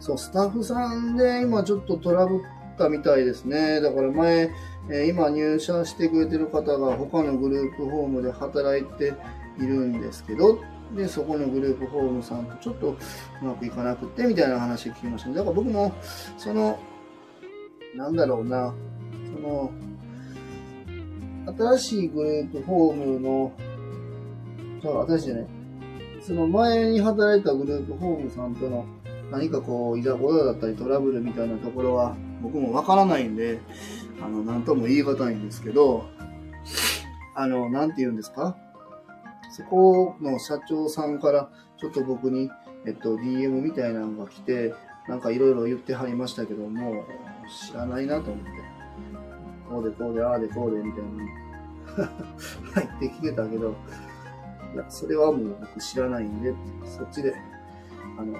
[0.00, 2.40] そう、スタッフさんで今ちょっとトラブっ
[2.76, 3.80] たみたいですね。
[3.80, 4.50] だから前、
[4.90, 9.14] え、今入社してくれてる方が他のグループホームで働いて
[9.58, 10.58] いるんですけど、
[10.94, 15.92] で、そこのグループホームさんとちょっとうまくいかなくて、みたいな話聞きました、だから僕も、
[16.38, 16.78] その、
[17.96, 18.72] なんだろうな、
[19.34, 19.70] その、
[21.76, 23.52] 新しいグループホームの、
[24.82, 25.46] そう、新しいじゃない。
[26.20, 28.84] その前に働いたグループホームさんとの
[29.30, 33.60] 何かこう、いざこざだったりトラブルみたいなところは僕もわからないんで、
[34.22, 36.06] あの、なんとも言い難いんですけど、
[37.34, 38.56] あの、なんて言うんですか？
[39.50, 42.50] そこの社長さんからちょっと僕に、
[42.86, 44.74] えっと、DM みたいなのが来て、
[45.08, 47.04] なんかいろいろ言ってはりましたけども、
[47.68, 48.50] 知らないなと思って。
[49.68, 52.10] こうでこうで、ああでこうで、みたいな。
[52.74, 53.74] 入ってきてたけど、
[54.74, 56.52] いや、それはもう僕知らないんで、
[56.84, 57.34] そっちで、
[58.18, 58.34] あの、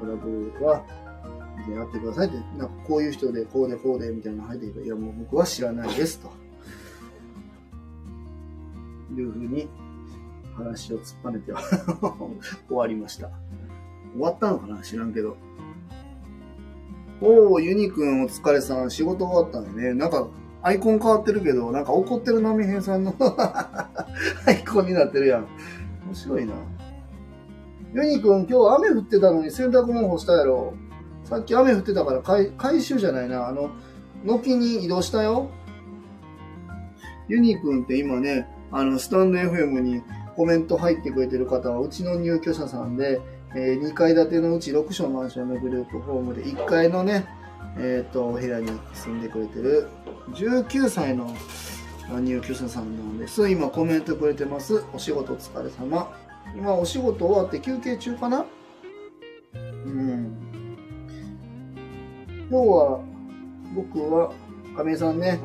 [0.00, 0.84] トラブルは、
[1.74, 6.30] やってくださいって、なんかこういう人で、こうでこうで、みたいなの入って、いや、もう僕は知らないです、と。
[9.14, 9.68] いうふうに
[10.56, 11.52] 話を突っぱねて
[12.68, 13.30] 終わりました。
[14.12, 14.82] 終わったのかな？
[14.82, 15.36] 知らんけど。
[17.20, 18.90] おー、ユニくんお疲れさん。
[18.90, 19.94] 仕事終わったんでね。
[19.94, 20.28] なんか、
[20.62, 23.88] アイコン変わってるけど、なんか怒ってる波平さんの ア
[24.50, 25.46] イコンになってるやん。
[26.06, 26.52] 面白いな。
[27.94, 30.74] ユニくん、今日雨降ってたのに洗濯物干したやろ。
[31.24, 33.48] さっき雨降ってたから回回収じゃないな。
[33.48, 33.70] あの、
[34.24, 35.50] 軒に移動したよ。
[37.28, 40.02] ユニくんって今ね、あの、スタンド FM に
[40.36, 43.20] コメント入ってくれてる方は、うちの入居者さんで、
[43.54, 47.26] えー、2階建てのうち6床マンションのグループホームで、1階のね、
[47.78, 49.88] えっ、ー、と、お部屋に住んでくれてる
[50.32, 51.34] 19歳の
[52.20, 53.48] 入居者さんなんです。
[53.48, 54.84] 今コメントくれてます。
[54.92, 56.12] お仕事お疲れ様。
[56.56, 58.46] 今お仕事終わって休憩中かな？
[59.54, 60.32] うん。
[62.50, 63.00] 今日は、
[63.74, 64.32] 僕は、
[64.74, 65.38] 亀井さんね、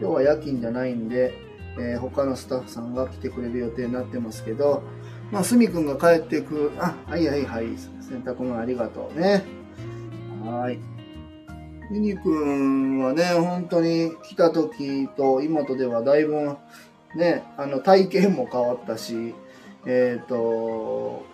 [0.00, 1.32] 今日は夜勤じゃないんで、
[1.78, 4.82] えー、他のスタッフさんが来てくれる予定になってますけど、
[5.32, 7.68] まあ、すみくんが帰ってくる、あ、はいはいはい、
[8.00, 9.44] 洗濯物ありがとうね。
[10.44, 10.78] はい。
[11.90, 16.56] ユニくんはね、本当に来た時と今とではだいぶ
[17.16, 19.34] ね、あの体験も変わったし、
[19.86, 20.36] えっ、ー、と、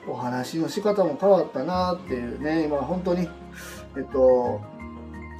[0.08, 3.28] お話の仕方も変わったなっていうね、今本当に、
[3.96, 4.60] えっ、と、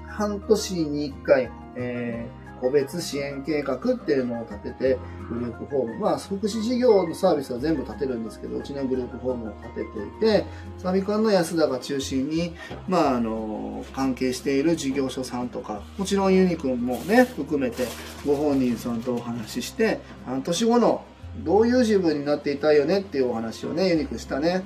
[0.08, 4.98] 半年に一回、えー個別支援計画っていうのを立てて、
[5.28, 10.46] グループホーム、まあ、福祉事業のサービスは全部立てるんですけど、うちのグループホームを立てていて、
[10.78, 12.54] サビカンの安田が中心に、
[12.86, 17.86] まあ、あの、関係している事業所さんとか、もちろんユニくんもね、含めて、
[18.26, 21.04] ご本人さんとお話しして、半年後の
[21.38, 24.62] どういう自分になっていたいよねっていうお話をね、ユニくんしたね。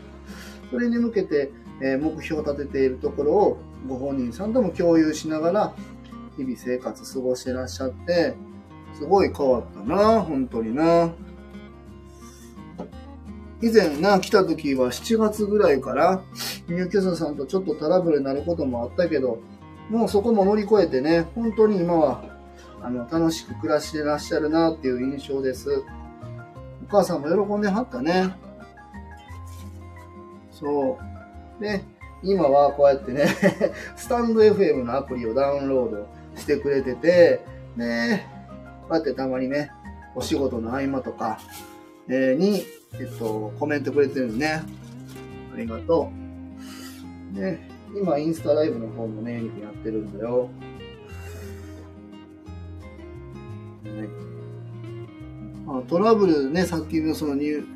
[0.71, 5.75] それに向けて、え、目標を立てているところをご本人さんとも共有しながら、
[6.37, 8.35] 日々生活過ごしてらっしゃって、
[8.95, 11.13] すごい変わったな、本当にな。
[13.61, 16.23] 以前な、来た時は7月ぐらいから、
[16.69, 19.39] 入居者さんとちょっとトラブルになることもあったけど、
[19.91, 22.25] もうそこも乗り越えてね、本当に今は、
[22.83, 25.83] あの、楽しく暮らしてらっしゃるなっていう印象です。
[26.95, 28.33] 母さんも喜んではったね。
[30.53, 30.97] そ
[31.59, 31.63] う。
[31.63, 31.83] で、
[32.23, 33.27] 今はこうやってね
[33.97, 37.45] スタンド FM のアプリをダウンロードしてくれてて、
[37.77, 38.29] ね
[38.83, 39.73] こうやってたまにね、
[40.15, 41.41] お仕事の合間とか、
[42.09, 44.63] え、に、えっと、コメントくれてるんでね。
[45.53, 46.13] ありがと
[47.35, 47.41] う。
[47.41, 49.41] ね、今、インスタライブの方もね、や
[49.71, 50.49] ってるんだよ。
[55.67, 57.67] ね、あトラブルね、さっきのそのニュー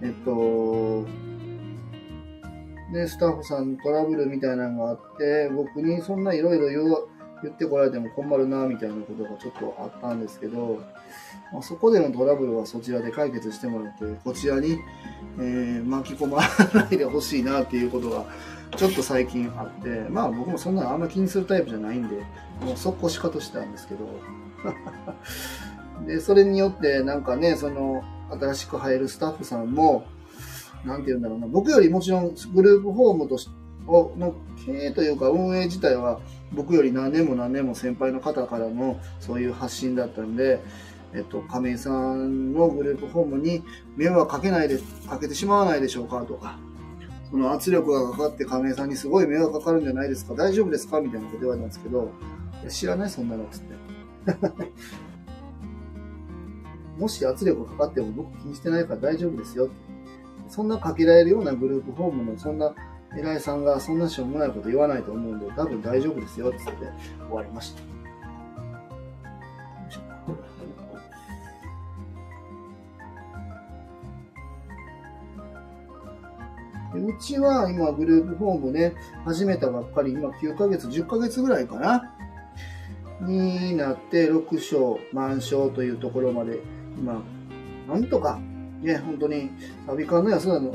[0.00, 1.06] えっと、
[2.92, 6.68] ね、スタッフさんトラブルみたいなのがあって、僕にそんないろいろ
[7.42, 10.80] 言ってこられても困るな、みたいなことがちょっとあったんですけど、
[11.52, 14.78] まあ、そこでのトラブルはそちらで解決してもらって、こちらに、
[15.38, 16.40] えー、巻き込ま
[16.74, 18.24] ないでほしいなっていうことが、
[18.76, 22.16] ちょっと最近あって、まあ僕もそんなのあんま気にするタイプじゃないんで、
[22.60, 24.04] もう速攻しかとしたんですけど、
[26.06, 30.06] で、それによってなんかね、その、新しく入るスタッフさんも、
[30.84, 33.48] なんて言うんだろうな、僕よりもちろんグループホームとし
[33.86, 34.34] の
[34.66, 36.20] 経営というか運営自体は
[36.52, 40.60] 僕より何年も何年も先輩の方からのそういう発信だったんで、
[41.14, 43.62] えっと、亀井さんのグループホームに
[43.96, 44.78] 迷惑かけないで、
[45.08, 46.58] かけてしまわないでしょうかとか、
[47.30, 52.10] その圧力がかかって亀井さんにすごい迷惑かかるんじゃないですか大丈夫ですかみたいなこと言われたんですけど、
[52.68, 53.74] 知らないそんなのつって。
[56.98, 59.68] もし圧力かかっても僕気にしてないから大丈夫ですよ。
[60.48, 62.74] そんなかけられるようなグループホームのそんな
[63.16, 66.86] 偉いさんがそんなしょうもないこと言わないと思うんで、多分大丈夫ですよって言って
[67.20, 67.82] 終わりました。
[76.94, 78.94] うちは今グループホームね、
[79.24, 82.14] 始めたばっかり、今9ヶ月、10ヶ月ぐらいかな？
[83.20, 86.58] になって、6床、満床というところまで、
[86.98, 87.22] 今、
[87.88, 88.40] なんとか、
[88.82, 89.50] ね、本当に、
[89.86, 90.74] サビ缶の安田の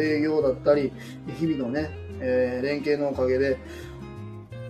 [0.00, 0.92] 営業だったり、
[1.38, 3.58] 日々のね、えー、連携のおかげで、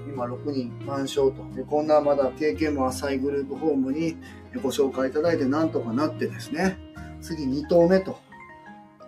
[0.08, 1.44] 今6人満床と。
[1.54, 4.16] で、こんなまだ経験も浅いグループホームに
[4.62, 6.78] ご紹介いただいてなんとかなってですね、
[7.20, 8.18] 次2棟目と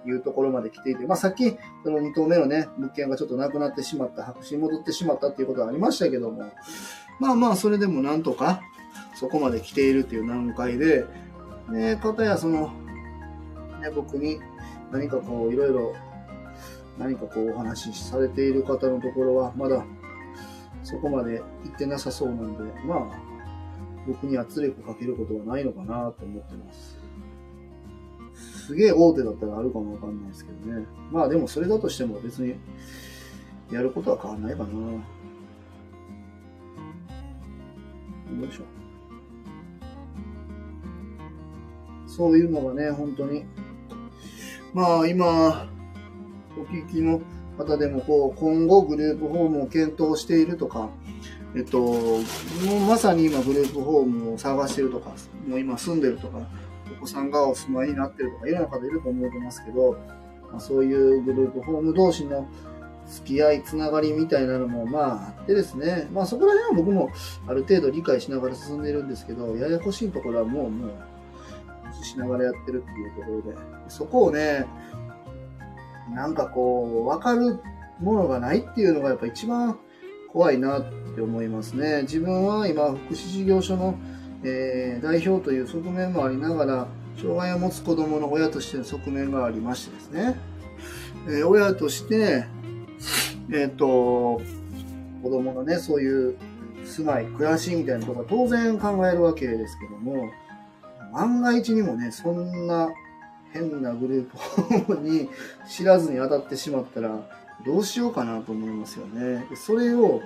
[0.07, 6.53] いうところまで来ていて、まあさっきその2棟目のね、物件がちょっとなくなってしまった、白紙に戻ってしまったっていうことはありましたけども、
[7.18, 8.61] まあまあそれでもなんとか
[9.14, 11.05] そこまで来ているっていう段階で、
[11.73, 12.68] ね、かたやその、
[13.81, 14.39] ね、僕に
[14.91, 15.95] 何かこういろいろ
[16.99, 19.85] 何かこうお話しされている方のところはまだ
[20.83, 23.33] そこまで行ってなさそうなんで、まあ
[24.07, 26.99] 僕に圧力かけることはないのかなと思ってます。
[28.66, 30.87] すげえ大手だったらあるかもわかんないですけどね。
[31.11, 32.57] まあでもそれだとしても別に
[33.70, 34.70] やることは変わんないかな。
[34.70, 35.01] よ
[38.49, 38.82] いしょ。
[42.16, 43.44] そういうのがね、本当に。
[44.74, 45.68] まあ今、
[46.58, 47.20] お聞きの
[47.56, 50.90] 方でもこう今後グループホームを検討しているとか、
[51.54, 52.18] えっと、も
[52.76, 55.14] うまさに今グループホームを探してるとか、
[55.48, 56.38] もう今住んでるとか、
[56.98, 59.98] お子さんがお住まいになってるとか、いろんな方いると思ってますけど、
[60.50, 62.46] まあ、そういうグループホーム同士の
[63.06, 67.10] 付き合い、つながりみたいなのもまああってですね、まあそこら辺は僕も
[67.46, 70.90] ある程度理解しながら進んでるんですけど、ややこしいところはもう、もう、
[72.03, 74.66] しながらやってるっていうところで、そこをね、
[76.14, 77.61] なんかこう、わかる
[78.01, 79.78] ものがないっていうのがやっぱ一番
[80.32, 80.84] 怖いなっ
[81.14, 82.03] て思いますね。
[82.03, 83.95] 自分は今、福祉事業所の、
[84.45, 86.88] えー、代表という側面もありながら、
[87.20, 90.36] 障害を持つ子供の親としての側面がありましてですね、
[91.28, 92.47] えー、親として、
[93.51, 94.40] えっ、ー、と、
[95.22, 96.36] 子供のね、そういう
[96.84, 100.30] 住まい、暮らしみたいなことは当然考えるわけですけども、
[101.12, 102.90] 万が一にもね、そんな
[103.52, 105.28] 変なグループに
[105.68, 107.20] 知らずに当たってしまったら、
[107.64, 109.46] どうしようかなと思いますよね。
[109.54, 110.22] それを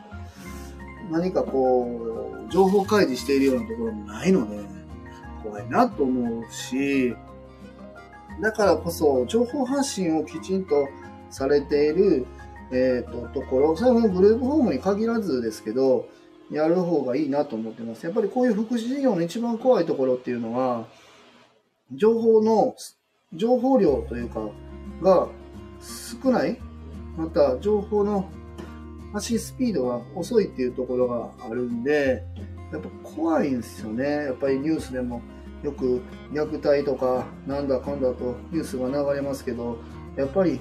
[1.11, 4.65] 何かこう、情報開示しているようなところもないので、
[5.43, 7.15] 怖いなと思うし、
[8.41, 10.89] だからこそ、情報発信をきちんと
[11.31, 12.27] されている、
[12.71, 16.07] えっ、ー、と、ところ、それもグループホームに限らずですけど、
[16.51, 18.05] やる方がいいなと思ってます。
[18.05, 20.87] やっぱりこういう福祉事業の一番怖いところっていうのは、
[21.93, 22.75] 情報の、
[23.33, 24.49] 情報量というか、
[25.03, 25.29] が
[26.23, 26.59] 少ない
[27.17, 28.31] また、情報の
[29.13, 32.23] 発信スピードが遅いっていうところがあるんで、
[32.73, 34.05] やっぱ怖いんですよね。
[34.05, 35.23] やっぱりニュースでも
[35.63, 39.79] よく虐待とかなんだかんだとニュースが流れますけど、
[40.17, 40.61] やっぱり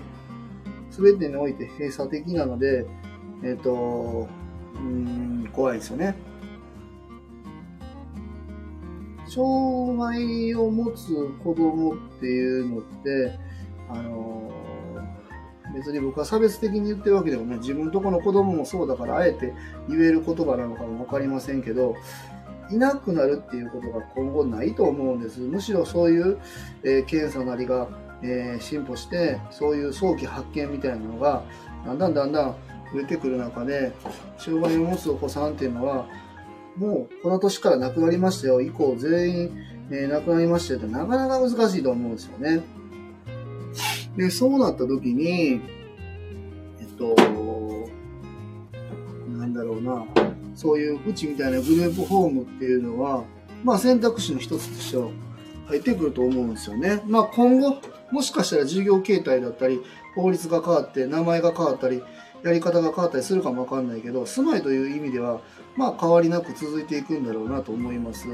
[0.91, 2.85] 全てにおいて閉鎖的なので、
[3.43, 4.27] えっ、ー、と、
[4.75, 6.15] うん、怖いですよね。
[9.27, 11.07] 障害を持つ
[11.43, 13.37] 子供っていうのって、
[13.89, 14.51] あの
[15.73, 19.53] 別に僕は差別的に言ってるわけでもね、自分とこの子供もそうだからあえて
[19.89, 21.95] 言える言葉なのかもわかりませんけど、
[22.71, 25.39] いなくなるっていうことが今後ないと思うんです。
[25.39, 26.37] むしろそういう、
[26.83, 27.87] えー、検査なりが、
[28.21, 31.43] えー、進歩して、そういう早期発見みたいなのが、
[31.85, 32.55] だんだんだんだん
[32.93, 33.93] 増えてくる中で、
[34.37, 36.07] 障害を持つお子さんっていうのは、
[36.77, 39.57] もうこの年から亡くなりましたよ、以降全員、
[39.91, 42.63] えー、亡くなりましたよってなかなか難しいと思うんですよね。
[44.17, 45.61] で、そうなった時に、
[46.79, 47.15] えっと、
[49.37, 50.05] なんだろうな、
[50.55, 53.23] そういううちみたいなグループホームっていうのは、
[53.63, 55.09] まあ選択肢の一つとしては
[55.67, 57.01] 入ってくると思うんですよね。
[57.07, 57.77] まあ今後、
[58.11, 59.81] もしかしたら事業形態だったり、
[60.15, 62.01] 法律が変わって、名前が変わったり、
[62.45, 65.41] やり方が変わったりするかもわかんないけど、住まいという意味では、
[65.75, 68.27] まあ変わりなく続いていくんだろうなと思います。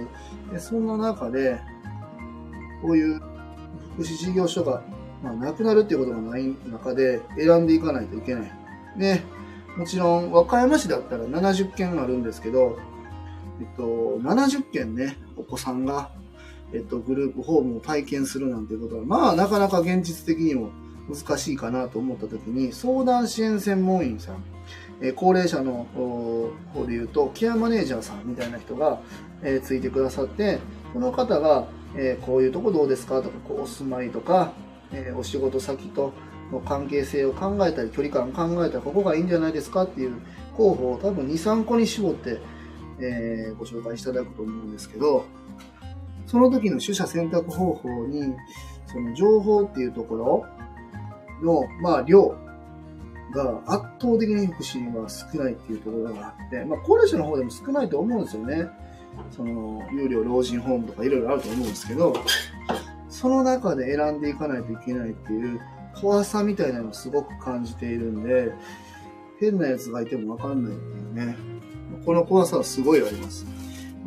[0.51, 1.59] でそんな中で、
[2.82, 3.22] こういう
[3.95, 4.84] 福祉事業所が
[5.24, 8.51] まあ、なくなるっていうことがない中で選んでいかないといけない。
[8.97, 9.22] で、
[9.78, 12.78] もちろん和歌山市だったら70件あるんですけど、
[13.59, 13.84] えっと、
[14.22, 16.09] 70件ね、お子さんが、
[16.74, 20.72] えっと、グループホームを体験するなんていうことは、まあ、なかなか現実的にも
[21.14, 24.43] 難しいかなと思ったときに、相談支援専門員さん、
[25.01, 25.88] え高齢者の
[26.74, 28.99] 方で言うと、ケアマネージャーさんみたいな人が、
[29.43, 30.59] え、ついてくださって、
[30.93, 34.53] この方が、え、こういうとこどうですかとか、こうお住まいとか、
[34.93, 36.14] え、お仕事先と
[36.51, 40.14] の関係性を考えたり、距離感考えたらここがいいんじゃないですかっていう
[40.55, 42.39] 候補を多分2、3個に絞って、
[42.99, 45.26] えー、ご紹介いただくと思うんですけど、
[46.28, 48.34] その時の取捨選択方法に、
[48.86, 50.45] その情報っていうところ
[51.43, 52.35] の、まあ、量
[53.33, 58.67] が圧倒的に福祉は少ないっていうところがあって、まあ、高齢者の方でも少ないと思うんですよね。
[59.29, 62.13] その、有料老人ホームとかいろいろあると思うんですけど、
[63.09, 65.59] その中で選んでいかないといけないっていう
[65.99, 68.51] 怖さみたいなのをすごく感じているんで、
[69.39, 71.35] 変な奴がいてもわかんないっていうね。
[72.05, 73.45] この怖さはすごいあります。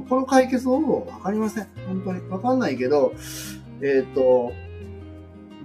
[0.08, 1.68] この解決方法わかりません。
[1.86, 2.28] 本当に。
[2.28, 3.12] わかんないけど、
[3.80, 4.52] えっ、ー、と、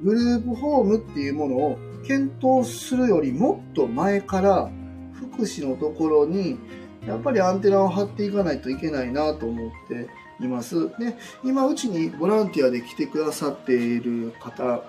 [0.04, 4.70] グループホームっていうものを検討するよりもっと前から
[5.14, 6.58] 福祉のところに
[7.06, 10.10] やっぱりアンテナを張っていかないといけないなと思って
[10.43, 10.89] います。
[11.00, 14.84] で、今うちにボランティアで来てくださっている方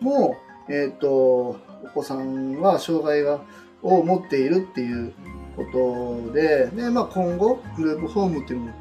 [0.00, 0.36] も、
[0.68, 3.40] えっ、ー、と、お子さんは障害が
[3.82, 5.12] を持っているっていう
[5.56, 8.72] ことで、で、まあ今後、グループホームっていうのも、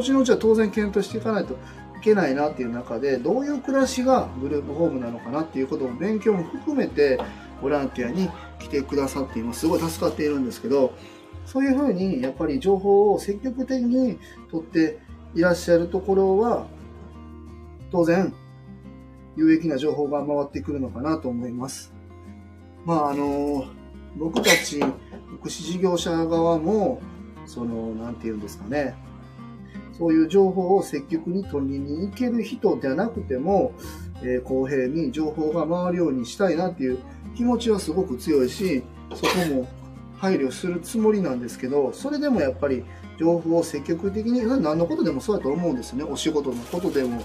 [0.00, 1.56] 後々は当然検討していかないと
[2.02, 7.18] けないなっていう中で、どういう暮らしがグループホームなのかなっていうことを勉強も含めて、
[7.62, 8.28] ボランティアに
[8.58, 10.92] 来てくださって今すごい助かっているんですけど、
[11.46, 14.18] そういうふうにやっぱり情報を積極的に
[14.50, 14.98] 取って
[15.34, 16.66] いらっしゃるところは、
[17.90, 18.34] 当然、
[19.36, 21.92] 有益な情報が回ってくるのかなと思います。
[22.84, 23.66] まあ、あの、
[24.18, 24.80] 僕たち
[25.38, 27.00] 福祉事業者側も、
[27.46, 28.94] その、なんて言うんですかね、
[29.98, 33.72] そういう情報を積極に取りに行ける人ではなくても、
[34.22, 36.98] えー、公平に情報が回るようにしたいなっていう
[37.36, 38.82] 気持ちはすごく強いし、
[39.14, 39.68] そこも
[40.18, 42.84] 配慮するつもりなんですけど、それでもやっぱり
[43.18, 46.04] 情報を積極的に、何のことでもそうだと思うんですね。
[46.04, 47.22] お仕事のことでも、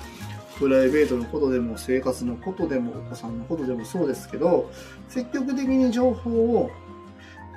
[0.58, 4.72] プライベートのことでも、生活のことでも、お子さんのことでもそうですけど、
[5.10, 6.72] 積極的に情報を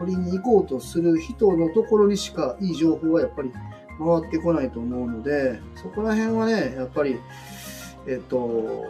[0.00, 3.52] 取りに行こうとする人のところにしかいい情報はやっぱり
[4.00, 7.18] 回ってこないと思うので、そこら辺はね、やっぱり、
[8.06, 8.86] えっと、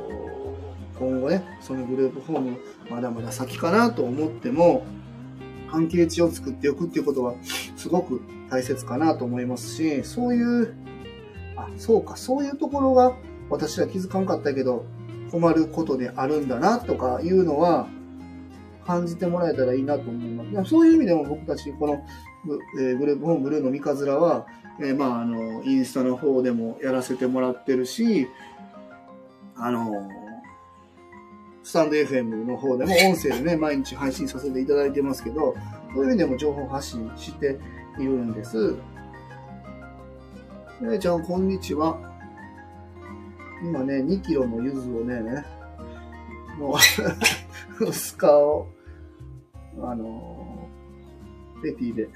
[0.98, 2.58] 今後ね、そのグループホーム、
[2.88, 4.84] まだまだ先かなと思っても、
[5.70, 7.34] 関係値を作っておくっていうことは、
[7.76, 10.74] すごく大切かなと思いますし、そういう、
[11.56, 13.14] あ、そうか、そういうところが
[13.48, 14.84] 私は気づかんかったけど、
[15.30, 17.88] 困ることであるんだなとかいうのは、
[18.86, 20.70] 感じてもらえたらいいなと思います。
[20.70, 22.04] そういう意味でも僕たち、この、
[22.80, 24.47] えグループホームブルーの三日面は、
[24.80, 28.28] えー、まあ、あの、インスタの方でもやらせてもらってるし、
[29.57, 30.09] あの、
[31.62, 35.55] スタンド FM の方でも音声でね、毎日配信させていただいてますけど、
[35.95, 37.59] そういう意味でも情報発信して
[37.99, 38.74] いるんです。
[40.80, 41.99] ねちゃん、こんにちは。
[43.62, 45.45] 今ね、2キロの柚子をね、
[46.59, 46.78] も
[47.80, 48.66] う スカを、
[49.82, 50.68] あの、
[51.62, 52.09] ペティで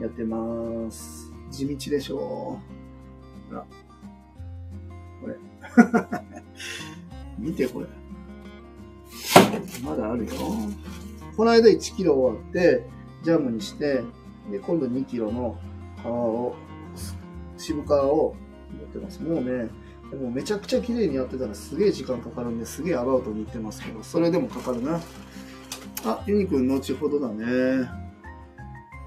[0.00, 1.32] やってます。
[1.50, 2.60] 地道でしょ
[3.50, 3.50] う。
[3.50, 3.66] ほら。
[5.20, 5.36] これ。
[7.38, 7.86] 見てこれ。
[9.82, 10.32] まだあるよ。
[11.36, 12.86] この間1キロ終わって、
[13.22, 14.02] ジャムにして、
[14.50, 15.58] で、今度2キロの
[16.02, 16.54] 皮を、
[17.56, 18.34] 渋皮を
[18.70, 19.22] 持ってます。
[19.22, 19.68] もうね、
[20.10, 25.00] でもめちゃくちゃ綺麗にやってたらすげえ時間かかるんですげえアバウトに行ってますけど、それでもかかるな。
[26.04, 28.05] あ、ユニくん後ほどだね。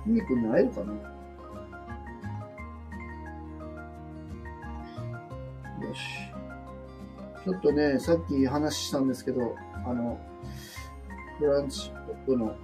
[0.10, 0.94] ユニくんに会えるかな？
[5.86, 6.00] よし。
[7.46, 9.56] ちょっとね、さっき話したんですけど、
[9.86, 10.20] あの、
[11.38, 12.56] フランチップの、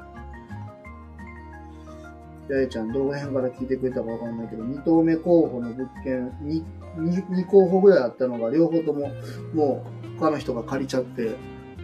[2.50, 6.64] やえちゃん、動画編から聞いてくれたかわかんないけど、2投目候補の物件、2,
[6.98, 9.12] 2, 2候補ぐらいあったのが、両方とも、
[9.54, 9.86] も
[10.16, 11.36] う、他の人が借りちゃって、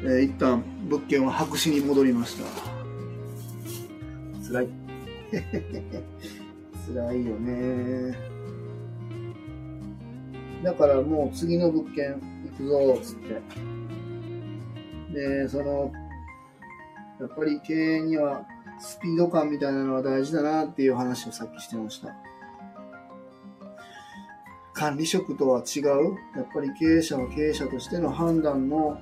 [0.04, 2.44] えー、一旦物件は白紙に戻りました。
[4.48, 4.81] 辛い。
[6.86, 8.16] 辛いよね。
[10.64, 13.42] だからもう次の物件行くぞ、つって。
[15.14, 15.92] で、その、
[17.20, 18.46] やっぱり経営には
[18.80, 22.16] スピード感みたいなのは大事だなっていう話をさっきしてました。
[24.74, 25.84] 管理職とは違う、
[26.36, 29.00] やっぱり経営者は経営者としての判断の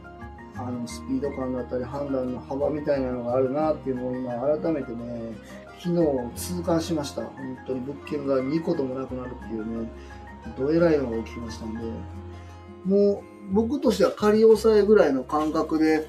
[0.57, 5.31] あのスピード感だったり判断の幅みたいなのがあるなっていうのを今改めてね、
[5.79, 7.23] 昨日痛感しました。
[7.23, 9.89] 本当に物件が2個ともなくなるっていうね、
[10.57, 11.81] どえらいのが起きましたんで、
[12.85, 16.07] もう僕としては仮押さえぐらいの感覚で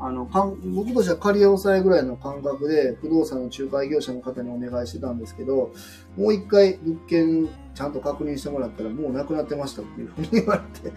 [0.00, 5.72] あの、かん僕としては仮押さえぐらいの感覚で不動産の仲介業者の方にお願いしてたんですけど、
[6.16, 10.96] もう一回物件ちゃんと確認してもらったらもうなくなってましたっていうふうに言われて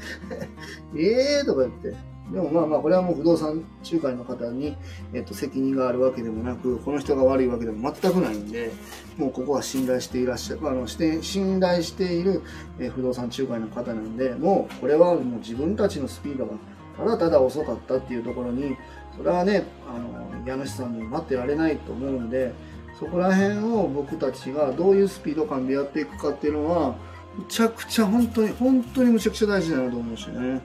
[0.96, 2.11] ええとか言って。
[2.32, 4.78] でもまあまあ、これはもう不動産仲介の方に、
[5.14, 8.72] えっと、責任があるわけでもなく、この人が悪いわけでも全くないんで、
[9.18, 12.42] もうここは信頼していらっしゃる、あの、して信頼している、
[12.80, 16.54] え不動産仲介の方なんで、もうこれはもう自分たちのスピードが
[16.98, 18.78] ただただ遅かったっていうところに、
[19.18, 22.54] それはね、あの、家主さんに待ってられないと思うんで、
[22.98, 26.96] そこら辺を僕たちがどういうスピード感でやっていくかっていうのは、
[27.36, 30.62] むちゃくちゃ本当に、本当にむちゃくちゃ大事だなと思うしね。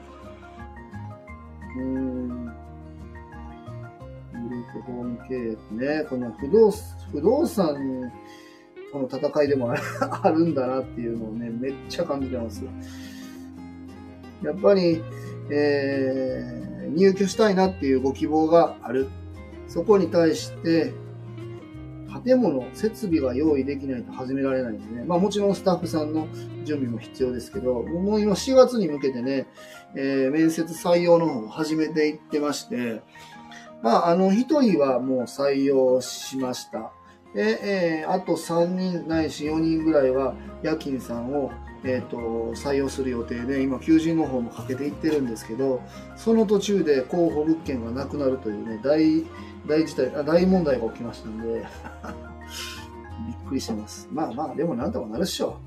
[1.77, 2.45] うん。
[2.45, 2.53] グ
[4.49, 6.71] ルーホーム経営ってね、この不動
[7.11, 8.11] 不動産
[8.91, 12.63] との戦いでもあるんだなっていうのをね、めっちゃ感じてます。
[14.43, 15.01] やっぱり、
[15.51, 19.07] えー、入居したいなっていうご希望がある。
[19.67, 20.93] そこに対して、
[22.23, 25.05] 建物、設備が用意できないと始められないんでね。
[25.05, 26.27] まあもちろんスタッフさんの
[26.63, 29.47] 準備も必要ですけど、もう今4月に向けてね、
[29.95, 33.01] えー、面接採用の方を始めていってまして、
[33.81, 36.91] まああの1人はもう採用しました。
[37.33, 41.51] で、えー、あと3人ないし4人ぐらいは夜勤さんを
[41.83, 42.17] えーと、
[42.55, 45.81] 採用する予定で今求人の方もかけていってるんですけど
[46.15, 49.23] その途中で候補物件がなくなるというね大
[49.67, 51.47] 大事態大問題が起きましたんで
[53.27, 54.07] びっくりしてます。
[54.11, 55.57] まあまあでもなんとかなるっしょ。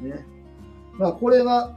[0.00, 0.26] ね。
[0.98, 1.76] まあこれは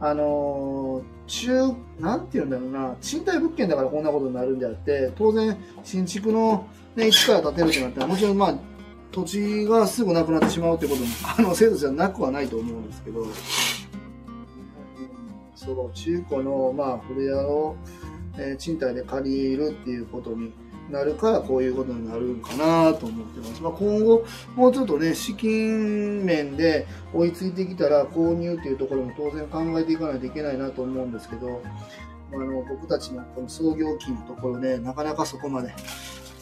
[0.00, 2.96] あの、中なんて言うんだろうな。
[3.00, 8.54] 賃貸物件だからこんなことになるんであって当然新築の、ね、一から建てるとなったらもちろんまあ
[9.12, 13.26] 土地がすぐなくなってしまうということも可能性としてはなくはないと思うんですけど、
[15.54, 17.76] その中古の、まあ、古屋を
[18.38, 20.52] えー賃貸で借りるっていうことに
[20.90, 23.62] なるから、こういうことになるんかなと思ってます。
[23.62, 24.24] まあ、今後、
[24.56, 31.60] もうちょっとね、資金面で追いついてきたら、購入っていうところも当然考えていかないといけないなと思うんですけど、
[32.32, 35.72] あの僕たちのこの創業期のところで、なかなかそこまで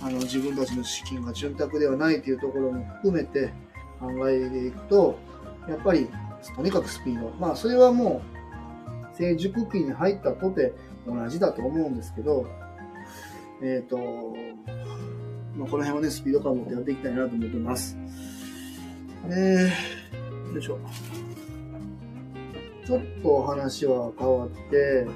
[0.01, 3.53] あの自分たちの資金が潤沢ではないというところも含めて
[4.01, 5.19] 考えていくと、
[5.69, 6.09] やっぱり
[6.55, 7.31] とにかくスピード。
[7.39, 8.23] まあそれはも
[9.15, 10.73] う成熟期に入ったとて
[11.07, 12.47] 同じだと思うんですけど、
[13.63, 13.97] えっ、と、
[15.57, 17.97] まあ、この辺はね、スピード感を持ってやっていきたいなと思ってます。
[19.29, 20.79] えー、よいしょ。
[22.87, 25.07] ちょっと話は変わって、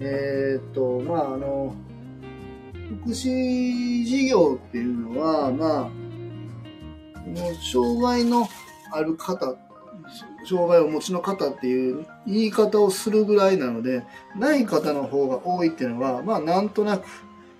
[0.00, 1.74] えっ、と、まああの、
[3.02, 5.90] 福祉事業っていうのは、まあ、
[7.20, 8.48] この障害の
[8.92, 9.56] ある方、
[10.48, 14.04] 障害をお持ちの方っていう言い方をするぐらいなので、
[14.36, 17.06] ない方の方が多いっていうのは、まあなんとなく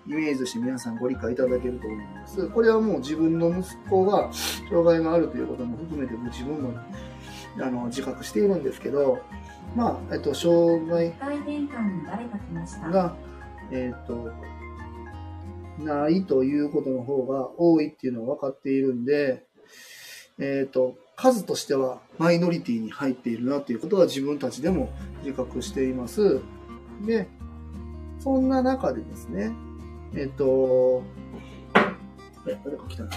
[0.09, 2.49] イメージとして皆さんご理解いただけると思います。
[2.49, 4.31] これはもう自分の息子が
[4.71, 6.73] 障害があるということも含めて自分も
[7.61, 9.19] あの自覚しているんですけど、
[9.77, 11.13] まあ、えっと、障害。
[12.91, 13.17] が、
[13.71, 14.33] えっ、と、
[15.79, 19.45] ないということの方が多いっていうのは分かっているんで、
[20.39, 24.89] えっ、と、数としてはマイノリティに入っているなということは自分たちでも
[25.23, 26.41] 自覚しています。
[27.05, 27.29] で、
[28.21, 29.53] そんな中でですね、
[30.15, 31.03] えっ、と、
[32.47, 33.11] え、誰か来たな。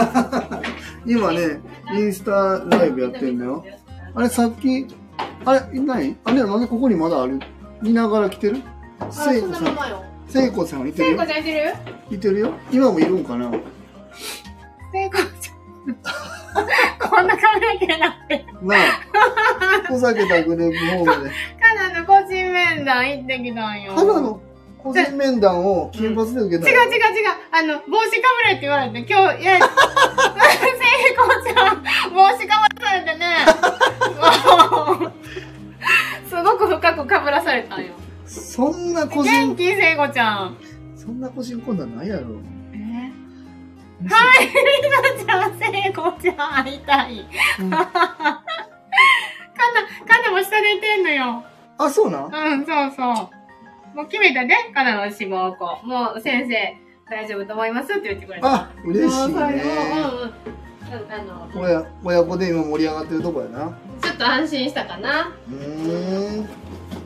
[1.06, 1.60] 今ね、
[1.94, 3.64] インスタライブやってんだよ。
[4.14, 4.86] あれ、さっき、
[5.44, 7.38] あれ、何あれ、なんでここにまだある？
[7.82, 8.58] 見ながら来てる？
[9.10, 9.78] 聖子さん。
[10.28, 11.74] 聖子さんいてるよ聖子ちゃんいてる？
[12.16, 13.50] いてるよ今もいるんかな？
[14.92, 15.60] 聖子ちゃん。
[17.10, 18.44] こんな髪の毛なって。
[18.62, 18.78] なあ、
[19.86, 21.30] ふざけたグループホームで。
[21.60, 23.94] カナの個人面談行ってきたんよ。
[23.94, 24.40] ただの
[24.78, 27.28] 個人面談を金髪で受けたよ違う違う違う。
[27.52, 29.66] あの、帽子かぶれって言われて、今日、いや、聖
[31.16, 31.82] 子ちゃん、
[32.14, 33.26] 帽子かぶらされてね、
[36.28, 37.92] すごく深くかぶらされたんよ。
[38.30, 40.56] そんな個人、元気、聖子ちゃん。
[40.94, 42.36] そんな個人困難ないやろ。
[42.72, 42.76] え
[44.08, 47.26] はい、りなちゃん、聖子ちゃん、会いたい。
[47.58, 47.90] うんかな、か
[50.22, 51.42] なも下でいてんのよ。
[51.76, 52.32] あ、そうなん？
[52.32, 53.96] うん、そうそう。
[53.96, 55.80] もう決めたで、かなの志望校。
[55.84, 56.76] もう先生、
[57.10, 58.54] 大丈夫と思いますって言ってくれた。
[58.54, 59.34] あ、嬉しいね。
[59.34, 60.32] もううんうん。
[61.12, 63.76] あの、親、親子で今盛り上がってるとこやな。
[64.00, 65.32] ちょっと安心したかな。
[65.48, 66.48] うーん。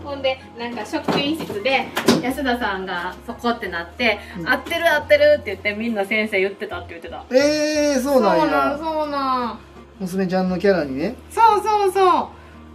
[0.05, 1.87] ほんで、なんか職員室で、
[2.23, 7.25] 安田さんがそこってなって、うん合ってる合ってるって言って、みんな先生言ってたって言ってた。
[7.31, 8.79] えー、そうなんそうなん、や。
[8.79, 9.59] そうなん。
[10.01, 11.17] 娘ちゃんのキャラにね。
[11.31, 12.31] そうそうそ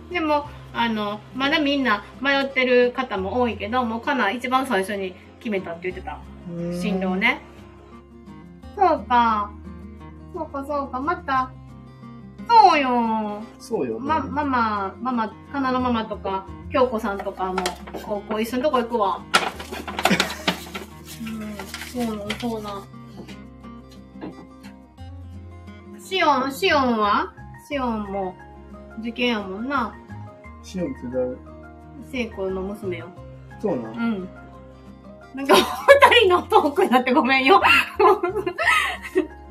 [0.10, 0.14] う。
[0.14, 6.20] でも、あの、まだみんな迷ってる方も多いけど、もうかな一番最初に決めたって言ってた。
[6.82, 7.16] 進路を。
[7.16, 7.42] ね。
[8.76, 9.52] そうか。
[10.34, 11.00] そうか、そうか。
[11.00, 11.52] また、
[12.50, 13.44] そうよ。
[13.60, 14.08] そうよ、ね。
[14.08, 17.60] ま、ママ、ママ、かなのママとか、京子さんとかも、
[18.04, 19.22] 高校一緒のとこ行くわ。
[21.22, 21.56] うん、
[21.88, 22.84] そうなん、そうなん。
[26.02, 27.32] シオン、シオンは？
[27.68, 28.36] シオンも、
[29.00, 29.96] 受験やもんな。
[30.64, 31.38] シオンって誰？
[32.12, 33.10] 聖子の娘よ。
[33.62, 34.30] そうなんうん。
[35.36, 35.62] なんか、二
[36.22, 37.62] 人のトークになってごめんよ。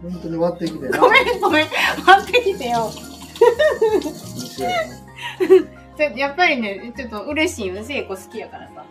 [0.03, 0.99] 本当に割ってきてな。
[0.99, 1.66] ごめん、ごめん。
[2.07, 2.90] 待ってきてよ。
[6.16, 7.82] やっぱりね、ちょっと嬉しいよ。
[7.82, 8.84] 聖子好きやからさ、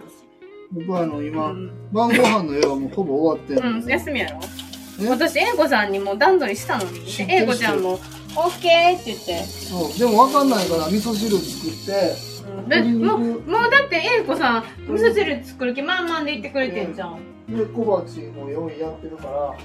[0.72, 1.28] 僕はあの、私。
[1.28, 1.72] 今、うん。
[1.92, 7.00] 晩ご飯の絵はもうほぼ終わってるうん休みやろね私、英子さんにもう段取りしたのに。
[7.30, 7.98] 英子ちゃんも、オ
[8.50, 9.44] ッケーって言って。
[9.44, 9.98] そう。
[9.98, 12.16] でも分かんないから味噌汁作って、
[12.48, 17.20] うん、でもう、もうだって英子さん、味噌汁作る気満々で言ってくれてんじゃん。
[17.48, 19.56] で、小鉢も用意やってるから、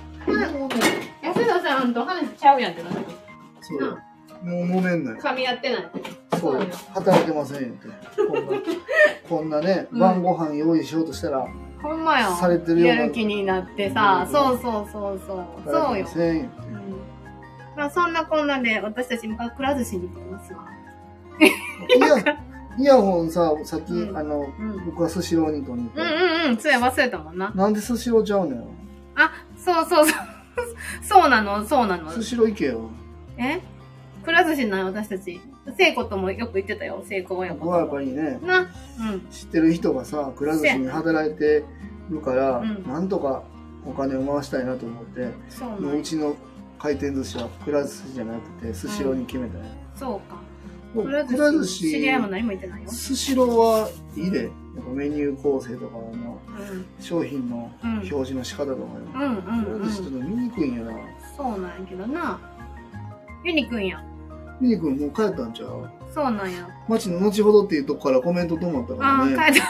[1.23, 2.99] 安田さんと話ちゃうやんってなって
[3.61, 3.99] そうよ。
[4.43, 5.21] もう揉めんない。
[5.21, 5.91] 噛み合ってない。
[6.41, 6.67] そうよよ。
[6.95, 7.89] 働いてませんよって。
[8.27, 8.63] こんな、
[9.29, 11.47] こんなね、うん晩ご飯用意しようとしたら、
[11.81, 12.35] ほんまよ。
[12.35, 15.47] されてるよやる気になってさ、うんそうそうそうそう。
[15.65, 16.07] そうよ。
[16.07, 16.49] せんよ。
[16.59, 16.73] うん
[17.77, 20.69] まあそんなこんなで私たち今くら寿司に行ってますわ。
[21.41, 22.19] イヤ、
[22.79, 27.51] イヤホンさ、さっき、うんあの、うん僕はスシローにとにうんうんうん、そうや忘れたもんな。
[27.55, 28.67] なんでスシローちゃうのよ。
[29.17, 30.17] あ、そうそうそう。
[31.03, 32.11] そうなの、そうなの。
[32.11, 32.91] スシロー行けよ。
[33.37, 33.61] え？
[34.25, 35.41] くら寿司ない私たち。
[35.77, 38.61] 聖子ともよく言ってたよ、聖子親子僕はやっぱりね、な。
[38.61, 38.63] う
[39.17, 39.21] ん。
[39.31, 41.65] 知ってる人がさ、くら寿司に働いて
[42.11, 43.43] るから、うんなんとか
[43.87, 46.37] お金を回したいなと思って、そうなうちの
[46.79, 49.65] 回転寿司はくら寿司じゃなくて、スシローに決めたよ。
[49.95, 50.42] そうか。
[50.95, 52.89] もうくら寿寿司、知り合いも司、何も言ってないよ。
[52.91, 54.45] スシローはいいで。
[54.45, 56.87] やっぱメニュー構成とかのうん。
[57.01, 58.87] 商品のうん表示の仕方とかよ。
[59.15, 59.85] うんうんくらうん。
[59.85, 60.93] 寿司っと見にくいんやな。
[61.37, 62.41] そうなんやけどな。
[63.45, 64.03] ユニくんや。
[64.61, 65.89] 見にくいもう帰ったんちゃう？
[66.15, 66.69] そうなんや。
[66.89, 69.53] 街の後ほどっていうとこからコメント止まったかああ、らね。
[69.55, 69.69] 帰った。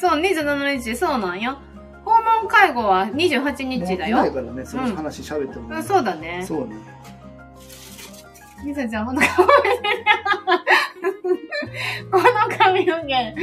[0.10, 1.58] そう、27日、そうなんや。
[2.04, 4.16] 訪問介護は28日だよ。
[4.18, 6.42] もういないからね、その話喋っても、うん、そうだね。
[6.46, 6.76] そうね。
[8.64, 10.04] みさちゃん、ほんと顔見てる。
[12.10, 12.24] この
[12.58, 13.34] 髪の毛、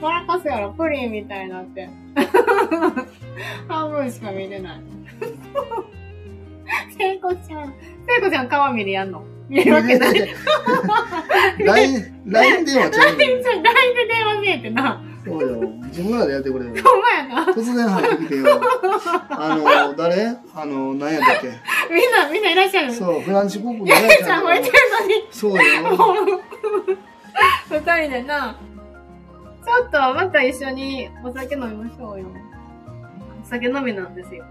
[0.00, 1.88] 笑かすやろ、プリンみたいになって。
[3.68, 4.80] 半分しか見れない。
[6.98, 7.74] 聖子ちゃん、
[8.06, 9.24] 聖子ちゃん顔見りやんの？
[9.48, 10.14] 見えるわけない。
[11.58, 13.26] LINE、LINE 電話ちゃう LINE で
[14.06, 15.02] 電話せえってな。
[15.24, 15.68] そうよ。
[15.84, 16.72] 自分らでやってくれよ。
[16.82, 17.52] ほんまやな。
[17.52, 18.60] 突然入ってきてよ。
[19.30, 20.36] あの、誰？
[20.54, 21.48] あの、何やったっけ？
[21.92, 22.92] みんな、みんないらっしゃる。
[22.94, 25.28] そう、フランチポップのややいちゃんもいてるのに。
[25.30, 25.96] そうよ。
[25.96, 26.40] も う
[27.70, 28.56] 二人でな。
[29.64, 32.26] ちょっとまた一緒にお酒飲みましょうよ。
[33.44, 34.44] お酒飲みなんですよ。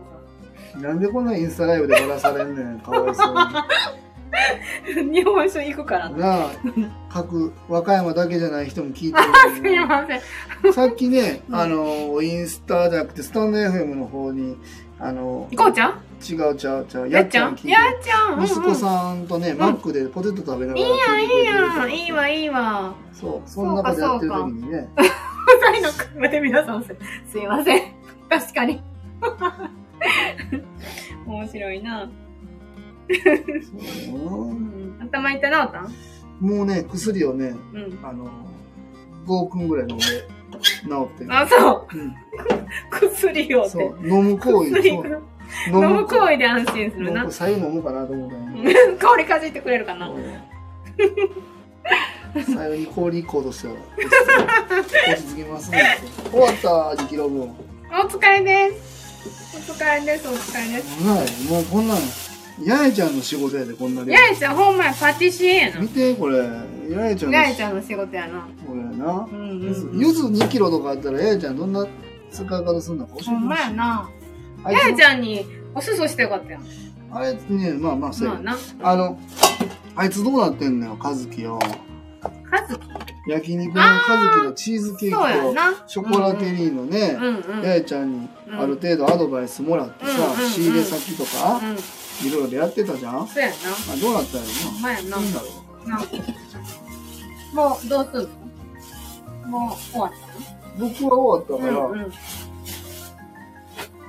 [0.77, 2.79] なんでこんなインスタライブでバラされんねん。
[2.79, 3.39] かわいそうに。
[5.11, 6.17] 日本酒行くからな。
[6.17, 6.49] なあ、
[7.11, 9.19] 各、和歌山だけじゃない人も聞いて
[9.55, 10.73] するいません。
[10.73, 14.57] さっきね、うんあの、インスタじゃなくて、スタンド FM の方に、
[14.99, 18.43] あの、こうちゃん違うちゃうちゃう、やっちゃん聞いてやっちゃん。
[18.43, 21.91] 息子さんとね、マックでポテト食べながらいいやん、いいやん。
[21.91, 22.93] いいわ、いいわ。
[23.13, 24.89] そう、そんなことやってる時にね、
[25.71, 26.95] 二人の車で皆さんす、
[27.31, 27.81] すいません。
[28.29, 28.81] 確かに。
[31.25, 32.09] 面白いな。
[35.11, 35.81] 頭痛なった？
[35.81, 35.93] ん
[36.39, 37.99] もうね、薬をね、うん。
[38.03, 38.29] あの、
[39.25, 40.11] 5億ぐらい飲んで治
[41.15, 41.33] ってる。
[41.33, 41.97] あ、そう。
[41.97, 42.15] うん、
[42.89, 43.69] 薬をって。
[43.71, 44.69] そう、飲む行為。
[45.67, 47.31] 飲む行為で安心するな飲む。
[47.31, 50.11] 最後飲むかなと思ったんや香りかじってくれるかな。
[52.33, 53.73] 最後に氷行こうとしたら、
[55.13, 55.97] 落ち着きますね。
[56.31, 57.49] 終わった、2キロ分。
[57.91, 59.59] お疲れです。
[59.71, 61.03] お疲れです、お疲れです。
[61.03, 61.97] はい、もうこんなん、
[62.65, 64.11] 八重ちゃんの仕事やで、こんな量。
[64.13, 65.87] やいちゃん、ほんまや、パティシエやな見。
[65.87, 68.47] て、これ、八重ちゃんのやいちゃんの仕事やな。
[68.67, 69.35] これやなう。
[69.35, 69.99] んうんうん。
[69.99, 71.87] ゆず2キロとかあったら、八重ちゃんどんな
[72.31, 73.57] 使い方すんのか教えてほんま。
[73.57, 74.09] やな。
[74.63, 76.63] あいやいちつゃんにおすそしてよかったやん。
[77.11, 78.57] あれね、まあまあ、そうやまあな。
[78.83, 79.19] あの、
[79.95, 81.59] あいつどうなってんのよ、和樹よ。
[82.51, 82.81] かずき。
[83.27, 85.83] 焼肉の和樹のチーズケーキとな。
[85.87, 87.17] ショコラテリーのね。
[87.63, 90.11] 八重ちゃんにある程度アドバイスもらってさ、
[90.49, 91.77] 仕入れ先とか、うん。
[92.25, 93.21] いろいろやってたじゃん？
[93.21, 93.55] あそうやな。
[94.01, 95.47] どうなったんやほんまやなんだろ
[95.85, 95.97] うな
[97.53, 98.29] もう、どうすん
[99.51, 99.57] の？
[99.59, 100.11] もう、終わっ
[100.77, 101.99] 僕は終わったから、たうんうん。
[102.03, 102.11] うん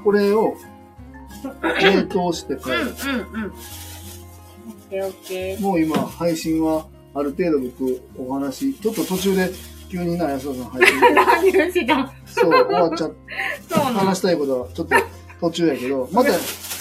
[0.02, 0.56] これを
[1.82, 2.76] 冷凍して帰る。
[2.78, 3.50] うんうん。
[3.50, 3.54] オッ
[4.88, 5.60] ケーオッケー。
[5.60, 9.50] もう今、配信はある程度僕お話、ちょっと途中で
[9.90, 13.12] 急にな、安田さん入ってきて、 何をしたそう、終わっちゃっ
[13.68, 14.96] そうなの話したいことはちょっと
[15.42, 16.30] 途中やけど、また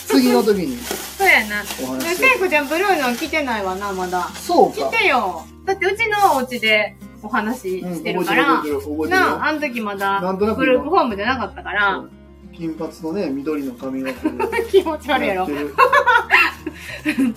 [0.10, 1.64] 次の時にそうやな。
[1.64, 4.30] 聖子ちゃんブルーの着てないわな、まだ。
[4.34, 4.90] 来そうか。
[4.90, 5.44] てよ。
[5.66, 12.04] だってうちのお家でお話しうんしてるから、覚えてる覚えてるなあ、あの時まだなんとなくグループホームじゃなかったから、
[12.54, 15.48] 金髪のね、緑の髪の毛で気持ち悪いやろ。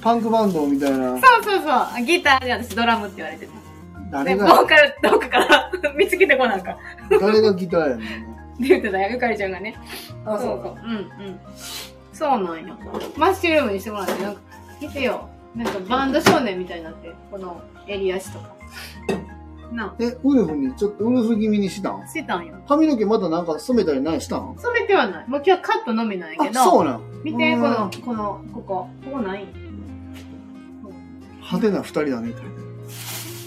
[0.00, 1.10] パンクバンドみたいな。
[1.20, 2.04] そうそう。
[2.04, 3.52] ギターで私ドラムって言われてた。
[4.10, 6.76] 誰が、ーカルどっかから見つけてこなんか。
[7.06, 8.06] って誰がギターやねんな。
[8.60, 9.76] 言ってたよ、ゆかりちゃんがね。
[10.24, 10.76] あそうそう。
[10.84, 10.98] うんう
[11.30, 11.40] ん。
[12.22, 12.76] そうなんよ。
[13.16, 14.40] マッシュルームにしてもらって、なんか、
[14.80, 15.28] 見てよ。
[15.56, 18.54] なんかバンド少年みたいになって、この襟足とか。
[19.72, 22.02] なえ、ウルフに、ちょっとウルフ気味にしたん？
[22.02, 22.54] あ、してたんよ。
[22.68, 24.54] 髪の毛またなんか染めたり何したん？
[24.56, 25.28] 染めてはない。
[25.28, 26.62] もう今日はカットのみなんやけあ、ど。
[26.62, 27.00] そうなん？
[27.24, 28.88] 見て、うんこの、この、ここ。
[29.04, 29.46] ここない？
[31.40, 32.28] 派手な二人だね。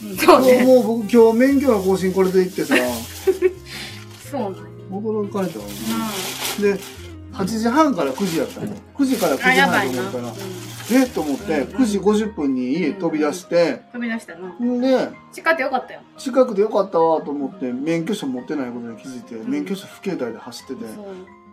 [0.03, 0.63] うんそうね。
[0.65, 2.75] もうもう僕今日免許の更新これで行ってさ、
[4.29, 4.59] そうなんや。
[4.91, 5.71] 驚かれたわ、ね。
[6.59, 6.79] うで、
[7.35, 8.67] 8時半から9時やったの。
[8.97, 9.41] 9時から9ん。
[9.41, 9.61] あ、時。
[9.61, 11.03] 半と思うんったら、え？
[11.05, 14.47] っと思って、うん9時50分に家飛び出して、飛び出したな。
[14.49, 16.01] んで、近ってよかったよ。
[16.17, 20.85] 近くでよかったわと思って、免許証持ってないことに気づいて、ん免許証不携帯で走ってて。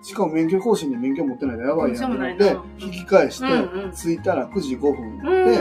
[0.04, 3.46] しかも免許更新で免許持ってないでやばいやんと思って引き返して
[3.96, 5.58] 着いたら9時5分うで。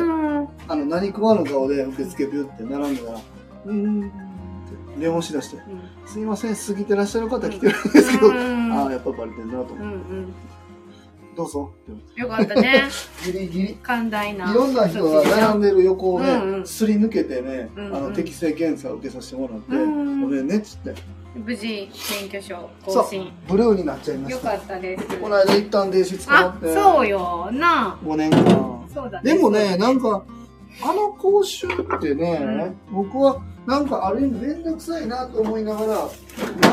[0.67, 3.19] あの、何食わぬ顔で受付ビュって並んだら、
[3.65, 4.11] うーん
[4.97, 5.57] 電話しだして、
[6.05, 9.73] すいません、過ぎてらっしゃる方来てるんですけど、うんああ、やっぱバレてんなと思って。
[9.73, 10.33] うんうん。
[11.35, 11.71] どうぞ。
[12.15, 12.83] よかったね。
[13.25, 13.77] ギリギリ。
[13.81, 14.51] 寛大な。
[14.51, 20.93] いろんな人が並んでる横をね、うんうんすり抜けてね、うんうんあの適正検査を受けさせてもらって、うんごめんねっつって、
[21.35, 21.89] 無事、
[22.19, 23.31] 免許証更新。
[23.47, 24.53] ブルーになっちゃいました。
[24.53, 25.07] よかったです。
[25.17, 27.49] この間一旦電子捕まあっ、て、そうよ。
[27.53, 28.39] な5年間。
[28.39, 28.93] あ。
[28.93, 29.33] そうだね。
[29.33, 30.23] でもね、なんか、
[30.83, 36.09] あの講習ってね、僕はなんかある意味面倒くさいなと思いながら、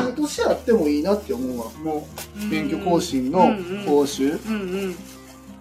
[0.03, 1.65] 毎年やってもいいなって思うわ。
[1.83, 2.07] も
[2.41, 3.51] う、免許更新の
[3.85, 4.39] 講習。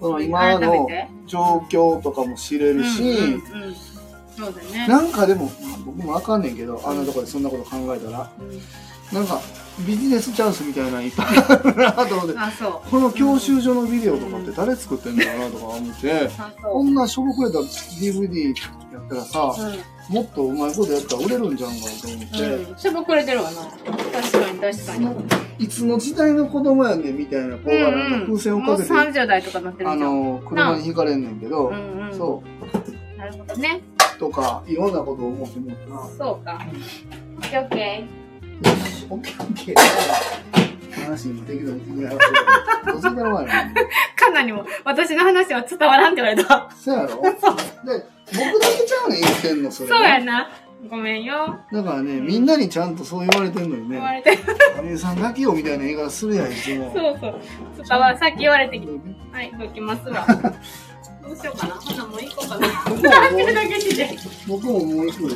[0.00, 0.88] 今の
[1.26, 3.40] 状況とかも知れるし、
[4.88, 5.50] なんかでも、
[5.84, 8.30] 僕もわかんねんけど、あんなとこでそんなこと考えたら、
[9.12, 9.40] なんか
[9.86, 12.34] ビジネスチャンスみたいなのいっぱいあるなと思って。
[12.90, 18.54] この教習所のビデオとかって誰作ってんのかなとか思って、あ、こそんなしょぼくれた DVD
[18.92, 19.54] やったらさ、
[20.10, 20.12] う。
[20.12, 22.70] もっとうまいことやったら売れるんじゃんかと思って、うん。
[22.70, 22.78] うん。
[22.78, 23.62] しょぼくれてるわな。
[23.62, 25.64] 確かに確かに。
[25.64, 29.96] いつの時代の子供やねんみたいな子がなんか風船をかけて、30代とかなってるあ。
[29.96, 32.16] の、車に引かれんねんけど、うんうん。
[32.16, 32.42] そ
[33.16, 33.80] なるほどね。
[34.16, 36.08] う、とか、いろんなことを思ってもらったな。
[36.16, 36.66] そうか。
[37.36, 38.17] オッケーオッケ
[38.64, 41.04] よし、オッケーオッケー。
[41.04, 43.74] 話に適度に聞きながら、どうせから前なのー。
[44.16, 46.68] かなりも、私の話は伝わらんって言われた。
[46.76, 49.88] そうやろで、僕だけちゃうねん言ってんの、それ。
[49.88, 50.50] そうやな。
[50.88, 51.58] ごめんよ。
[51.72, 54.38] だからね、みんなにちゃんとそう言われてんのにね、言われて。
[54.82, 56.92] 姉さんだけよみたいな言い方するやん、いつも。
[56.94, 57.40] そうそう。
[57.88, 58.92] 伝わ、さっき言われてきた。
[59.36, 60.26] はい、動きますわ。
[61.22, 61.74] どうしようかな。
[61.74, 62.68] ほな、もう行こうかな。
[62.88, 64.16] 僕ももう だけして。
[64.46, 65.28] 僕ももう行くよ。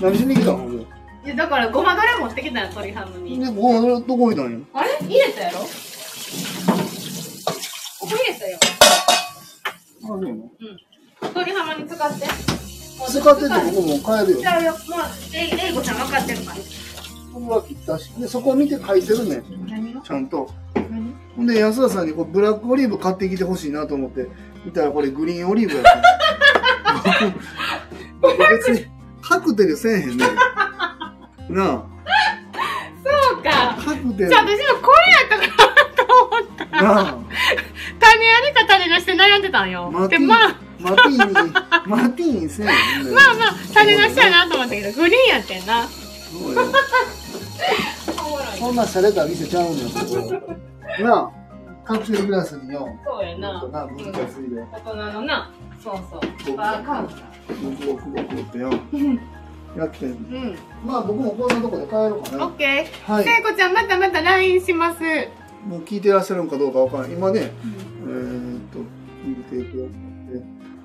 [0.00, 0.99] 何しに来たの俺。
[1.24, 3.38] いや、だから、ごまどれ持ってきたよ、鳥ハムに。
[3.38, 4.60] で、ご飯どこ置いたんよ。
[4.72, 4.98] あれ？
[5.06, 5.58] 入れたやろ？
[5.60, 5.66] こ
[8.00, 8.58] こ入れたよ。
[8.62, 10.50] あ、そうなの？
[11.34, 12.26] 鳥ハムに使って。
[13.08, 14.46] 使ってて僕もう帰るよじ。
[14.46, 14.80] ゃあ、よもう、
[15.34, 16.56] え、れいこちゃん分かってるから。
[17.34, 18.08] 僕は切ったし。
[18.14, 19.44] で、そこを見て書いてるねん。
[19.68, 20.00] 何が？
[20.00, 20.50] ちゃんと。
[20.74, 21.14] 何？
[21.36, 24.26] ほんで、安田さんにこうブラックオリーブ買ってきてほしいなと思って、
[24.64, 26.02] 見たらこれグリーンオリーブやった。
[28.20, 28.86] 僕別に
[29.22, 30.24] カクテルせえへんね
[31.50, 31.54] ん。
[31.54, 31.84] な
[33.02, 33.50] そうか。
[33.50, 35.54] じゃあ、私もこれやったかな
[35.96, 36.64] と思った。
[36.82, 37.14] なあ、
[37.98, 39.90] 種やりか種なしで悩んでたんよ。
[39.90, 43.14] で、マティーン、まあ、マティーン、マティーンせえへんねん。
[43.14, 45.86] まあまあ、種なしやなと思ったけど、グリーンやってんな。
[45.86, 46.62] そうよ
[48.24, 48.58] おもろい。
[48.58, 50.00] そんな洒落た店ちゃうねん、こ
[50.46, 51.02] こ。
[51.02, 51.30] なあ、
[51.84, 52.88] カクテルグラスによ。
[53.04, 53.60] そうやな。
[53.60, 54.12] ちょっとな、うん難しい
[54.54, 54.62] で。
[54.72, 55.50] 大人のな。
[55.82, 56.56] そうそう。
[56.56, 57.20] バーカウンター。
[57.86, 58.70] 僕僕僕ってよ。
[59.76, 60.58] やってんのうん。
[60.84, 62.46] まあ僕もこんなとこで帰ろうかな。
[62.46, 63.12] オッケー。
[63.12, 63.24] はい。
[63.24, 65.00] 聖子ちゃん、またまた LINE します。
[65.66, 67.12] もう聞いてらっしゃるのかどうかわからない。
[67.12, 68.78] 今ね、えーっと、
[69.24, 69.90] 聞いていく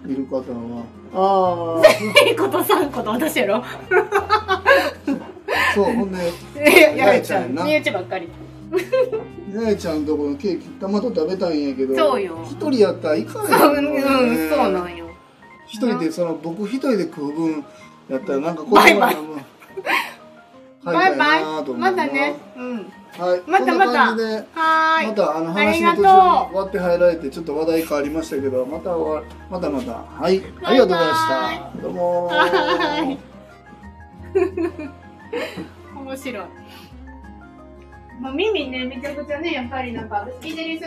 [0.07, 0.83] いる方は、
[1.13, 3.63] ああ、いいこと3個と私やろ。
[5.73, 6.17] そう、ほんで、
[6.97, 7.55] ややちゃん。
[7.55, 8.29] な身内ばっかり。
[9.53, 15.05] やいちゃんとこのケーキたまと食べたいんやけど、そうよ一人やったらいかんそう、やううん、そうなんよ。
[15.67, 17.65] 一人で、その、僕一人で食う分
[18.09, 19.43] やったらなんかこバイバイ分
[20.85, 21.43] バイバイ。
[21.73, 22.35] またね。
[22.55, 22.75] うん。
[23.17, 23.41] はい。
[23.49, 25.07] またまたはーい。
[25.07, 26.07] またあの話の途中
[26.51, 31.81] に割って入られてちょっと話題変わりましたけど、またわまたまたはいありがとうございました。
[31.81, 32.29] どうも
[36.03, 36.45] 面白い。
[38.19, 40.83] もう耳ね、めちゃくちゃね、やっぱりなんか、私聞いてる人